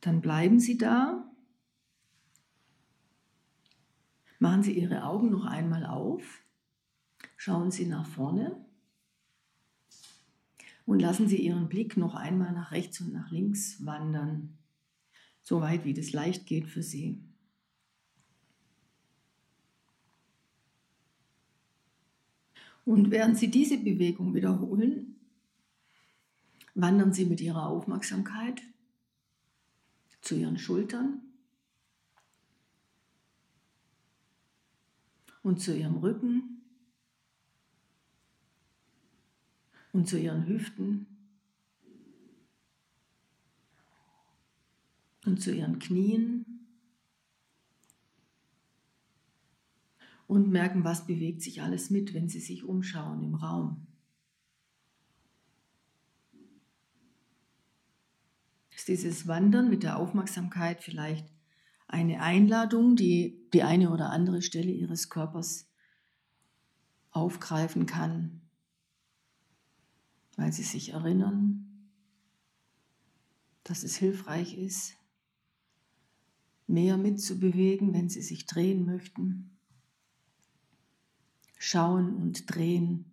Dann 0.00 0.20
bleiben 0.20 0.58
Sie 0.58 0.76
da 0.76 1.31
Machen 4.42 4.64
Sie 4.64 4.76
Ihre 4.76 5.04
Augen 5.04 5.30
noch 5.30 5.44
einmal 5.44 5.86
auf, 5.86 6.42
schauen 7.36 7.70
Sie 7.70 7.86
nach 7.86 8.04
vorne. 8.04 8.66
Und 10.84 10.98
lassen 10.98 11.28
Sie 11.28 11.36
Ihren 11.36 11.68
Blick 11.68 11.96
noch 11.96 12.16
einmal 12.16 12.50
nach 12.50 12.72
rechts 12.72 13.00
und 13.00 13.12
nach 13.12 13.30
links 13.30 13.86
wandern, 13.86 14.58
so 15.42 15.60
weit 15.60 15.84
wie 15.84 15.94
das 15.94 16.12
leicht 16.12 16.46
geht 16.46 16.66
für 16.66 16.82
Sie. 16.82 17.22
Und 22.84 23.12
während 23.12 23.38
Sie 23.38 23.48
diese 23.48 23.78
Bewegung 23.78 24.34
wiederholen, 24.34 25.20
wandern 26.74 27.12
Sie 27.12 27.26
mit 27.26 27.40
Ihrer 27.40 27.68
Aufmerksamkeit 27.68 28.60
zu 30.20 30.34
Ihren 30.34 30.58
Schultern 30.58 31.31
und 35.42 35.60
zu 35.60 35.76
ihrem 35.76 35.96
Rücken 35.96 36.62
und 39.92 40.08
zu 40.08 40.18
ihren 40.18 40.46
Hüften 40.46 41.06
und 45.26 45.40
zu 45.40 45.52
ihren 45.52 45.78
Knien 45.78 46.46
und 50.26 50.50
merken, 50.50 50.84
was 50.84 51.06
bewegt 51.06 51.42
sich 51.42 51.62
alles 51.62 51.90
mit, 51.90 52.14
wenn 52.14 52.28
sie 52.28 52.40
sich 52.40 52.64
umschauen 52.64 53.22
im 53.22 53.34
Raum. 53.34 53.86
Ist 58.74 58.88
dieses 58.88 59.28
Wandern 59.28 59.68
mit 59.68 59.82
der 59.82 59.98
Aufmerksamkeit 59.98 60.82
vielleicht 60.82 61.28
eine 61.92 62.22
Einladung, 62.22 62.96
die 62.96 63.38
die 63.52 63.62
eine 63.62 63.90
oder 63.90 64.10
andere 64.10 64.40
Stelle 64.42 64.70
ihres 64.70 65.10
Körpers 65.10 65.68
aufgreifen 67.10 67.84
kann, 67.84 68.40
weil 70.36 70.52
sie 70.52 70.62
sich 70.62 70.94
erinnern, 70.94 71.90
dass 73.64 73.82
es 73.82 73.96
hilfreich 73.96 74.56
ist, 74.56 74.94
mehr 76.66 76.96
mitzubewegen, 76.96 77.92
wenn 77.92 78.08
sie 78.08 78.22
sich 78.22 78.46
drehen 78.46 78.86
möchten. 78.86 79.50
Schauen 81.58 82.16
und 82.16 82.52
drehen 82.52 83.11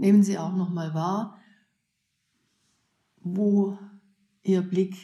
Nehmen 0.00 0.22
Sie 0.22 0.38
auch 0.38 0.56
noch 0.56 0.70
mal 0.70 0.94
wahr, 0.94 1.38
wo 3.16 3.78
Ihr 4.42 4.62
Blick 4.62 4.96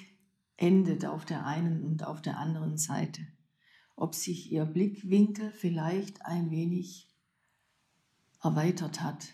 endet 0.56 1.04
auf 1.04 1.26
der 1.26 1.44
einen 1.44 1.84
und 1.84 2.02
auf 2.02 2.22
der 2.22 2.38
anderen 2.38 2.78
Seite. 2.78 3.20
Ob 3.94 4.14
sich 4.14 4.50
Ihr 4.50 4.64
Blickwinkel 4.64 5.52
vielleicht 5.52 6.24
ein 6.24 6.50
wenig 6.50 7.14
erweitert 8.42 9.02
hat. 9.02 9.26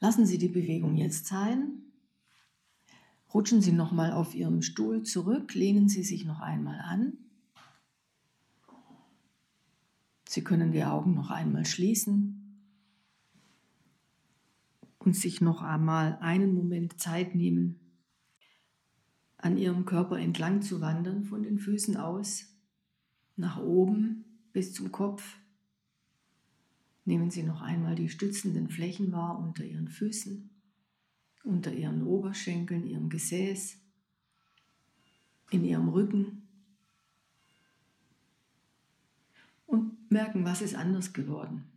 Lassen 0.00 0.24
Sie 0.24 0.38
die 0.38 0.48
Bewegung 0.48 0.96
jetzt 0.96 1.26
sein. 1.26 1.82
Rutschen 3.32 3.60
Sie 3.60 3.72
nochmal 3.72 4.12
auf 4.12 4.34
Ihrem 4.34 4.62
Stuhl 4.62 5.02
zurück, 5.02 5.54
lehnen 5.54 5.88
Sie 5.88 6.02
sich 6.02 6.24
noch 6.24 6.40
einmal 6.40 6.80
an. 6.80 7.18
Sie 10.28 10.44
können 10.44 10.72
die 10.72 10.84
Augen 10.84 11.14
noch 11.14 11.30
einmal 11.30 11.64
schließen 11.64 12.60
und 14.98 15.16
sich 15.16 15.40
noch 15.40 15.62
einmal 15.62 16.18
einen 16.20 16.54
Moment 16.54 17.00
Zeit 17.00 17.34
nehmen, 17.34 17.80
an 19.38 19.56
Ihrem 19.56 19.84
Körper 19.84 20.18
entlang 20.18 20.62
zu 20.62 20.80
wandern, 20.80 21.24
von 21.24 21.42
den 21.42 21.58
Füßen 21.58 21.96
aus, 21.96 22.54
nach 23.36 23.58
oben 23.58 24.24
bis 24.52 24.72
zum 24.72 24.92
Kopf. 24.92 25.38
Nehmen 27.04 27.30
Sie 27.30 27.42
noch 27.42 27.60
einmal 27.60 27.94
die 27.94 28.08
stützenden 28.08 28.68
Flächen 28.68 29.12
wahr 29.12 29.38
unter 29.38 29.64
Ihren 29.64 29.88
Füßen 29.88 30.55
unter 31.46 31.72
ihren 31.72 32.02
Oberschenkeln, 32.02 32.86
ihrem 32.86 33.08
Gesäß, 33.08 33.78
in 35.50 35.64
ihrem 35.64 35.88
Rücken 35.88 36.48
und 39.66 40.10
merken, 40.10 40.44
was 40.44 40.60
ist 40.60 40.74
anders 40.74 41.12
geworden. 41.12 41.70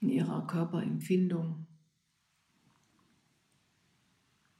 In 0.00 0.08
ihrer 0.08 0.46
Körperempfindung, 0.46 1.66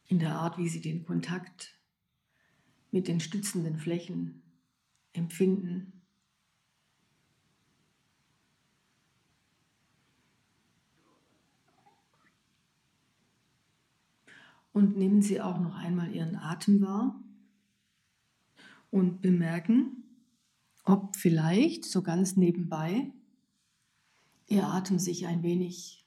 in 0.06 0.18
der 0.18 0.34
Art, 0.34 0.58
wie 0.58 0.68
sie 0.68 0.80
den 0.80 1.04
Kontakt 1.04 1.78
mit 2.90 3.06
den 3.06 3.20
stützenden 3.20 3.78
Flächen 3.78 4.42
empfinden. 5.12 5.97
Und 14.78 14.96
nehmen 14.96 15.22
Sie 15.22 15.40
auch 15.40 15.58
noch 15.58 15.74
einmal 15.74 16.14
Ihren 16.14 16.36
Atem 16.36 16.80
wahr 16.80 17.20
und 18.90 19.20
bemerken, 19.20 20.04
ob 20.84 21.16
vielleicht 21.16 21.84
so 21.84 22.00
ganz 22.00 22.36
nebenbei 22.36 23.12
Ihr 24.46 24.68
Atem 24.68 25.00
sich 25.00 25.26
ein 25.26 25.42
wenig 25.42 26.06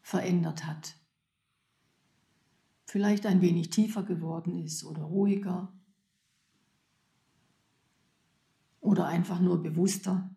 verändert 0.00 0.66
hat. 0.66 0.96
Vielleicht 2.86 3.24
ein 3.24 3.40
wenig 3.40 3.70
tiefer 3.70 4.02
geworden 4.02 4.56
ist 4.56 4.82
oder 4.82 5.02
ruhiger 5.02 5.72
oder 8.80 9.06
einfach 9.06 9.38
nur 9.38 9.62
bewusster. 9.62 10.34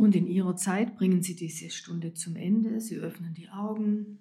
Und 0.00 0.16
in 0.16 0.26
Ihrer 0.26 0.56
Zeit 0.56 0.96
bringen 0.96 1.22
Sie 1.22 1.36
diese 1.36 1.70
Stunde 1.70 2.14
zum 2.14 2.36
Ende. 2.36 2.80
Sie 2.80 2.96
öffnen 2.96 3.34
die 3.34 3.50
Augen, 3.50 4.18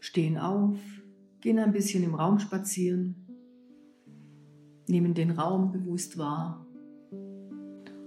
stehen 0.00 0.38
auf, 0.38 0.78
gehen 1.40 1.58
ein 1.58 1.72
bisschen 1.72 2.02
im 2.02 2.14
Raum 2.14 2.38
spazieren 2.38 3.26
nehmen 4.88 5.14
den 5.14 5.32
Raum 5.32 5.72
bewusst 5.72 6.18
wahr 6.18 6.64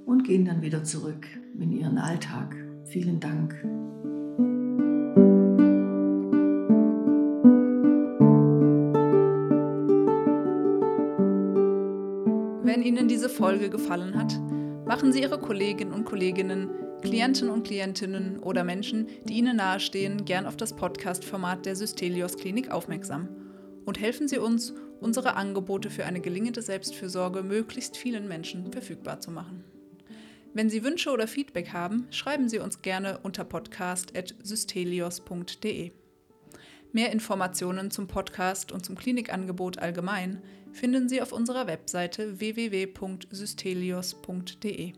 und 0.06 0.24
gehen 0.24 0.46
dann 0.46 0.62
wieder 0.62 0.84
zurück 0.84 1.28
in 1.60 1.72
ihren 1.72 1.98
Alltag. 1.98 2.56
Vielen 2.86 3.20
Dank. 3.20 3.54
Wenn 12.64 12.82
Ihnen 12.84 13.08
diese 13.08 13.30
Folge 13.30 13.70
gefallen 13.70 14.16
hat, 14.16 14.40
machen 14.90 15.14
Sie 15.14 15.22
Ihre 15.22 15.38
Kolleginnen 15.38 15.94
und 15.94 16.06
Kolleginnen, 16.06 16.72
Klienten 17.04 17.52
und 17.52 17.64
Klientinnen 17.64 18.40
oder 18.40 18.64
Menschen, 18.64 19.06
die 19.26 19.36
Ihnen 19.36 19.58
nahestehen, 19.58 20.26
gern 20.26 20.48
auf 20.48 20.58
das 20.58 20.76
Podcast-Format 20.76 21.68
der 21.68 21.76
Systelios 21.76 22.38
Klinik 22.38 22.72
aufmerksam 22.72 23.30
und 23.86 24.00
helfen 24.00 24.28
Sie 24.28 24.40
uns, 24.40 24.74
unsere 25.00 25.36
Angebote 25.36 25.92
für 25.92 26.06
eine 26.06 26.22
gelingende 26.22 26.64
Selbstfürsorge 26.64 27.44
möglichst 27.44 27.98
vielen 27.98 28.28
Menschen 28.28 28.74
verfügbar 28.74 29.20
zu 29.20 29.30
machen. 29.30 29.64
Wenn 30.56 30.72
Sie 30.72 30.84
Wünsche 30.84 31.12
oder 31.12 31.28
Feedback 31.28 31.72
haben, 31.72 32.08
schreiben 32.10 32.50
Sie 32.50 32.58
uns 32.58 32.82
gerne 32.82 33.20
unter 33.22 33.44
podcast.systelios.de. 33.44 35.92
Mehr 36.92 37.12
Informationen 37.12 37.92
zum 37.92 38.08
Podcast 38.08 38.72
und 38.72 38.84
zum 38.84 38.96
Klinikangebot 38.96 39.78
allgemein 39.78 40.42
finden 40.72 41.08
Sie 41.08 41.22
auf 41.22 41.32
unserer 41.32 41.68
Webseite 41.68 42.40
www.systelios.de. 42.40 44.94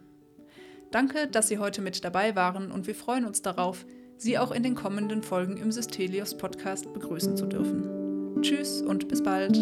Danke, 0.91 1.27
dass 1.27 1.47
Sie 1.47 1.57
heute 1.57 1.81
mit 1.81 2.03
dabei 2.03 2.35
waren 2.35 2.71
und 2.71 2.87
wir 2.87 2.95
freuen 2.95 3.25
uns 3.25 3.41
darauf, 3.41 3.85
Sie 4.17 4.37
auch 4.37 4.51
in 4.51 4.63
den 4.63 4.75
kommenden 4.75 5.23
Folgen 5.23 5.57
im 5.57 5.71
Systelios 5.71 6.37
Podcast 6.37 6.93
begrüßen 6.93 7.35
zu 7.35 7.47
dürfen. 7.47 8.41
Tschüss 8.41 8.81
und 8.81 9.07
bis 9.07 9.23
bald. 9.23 9.57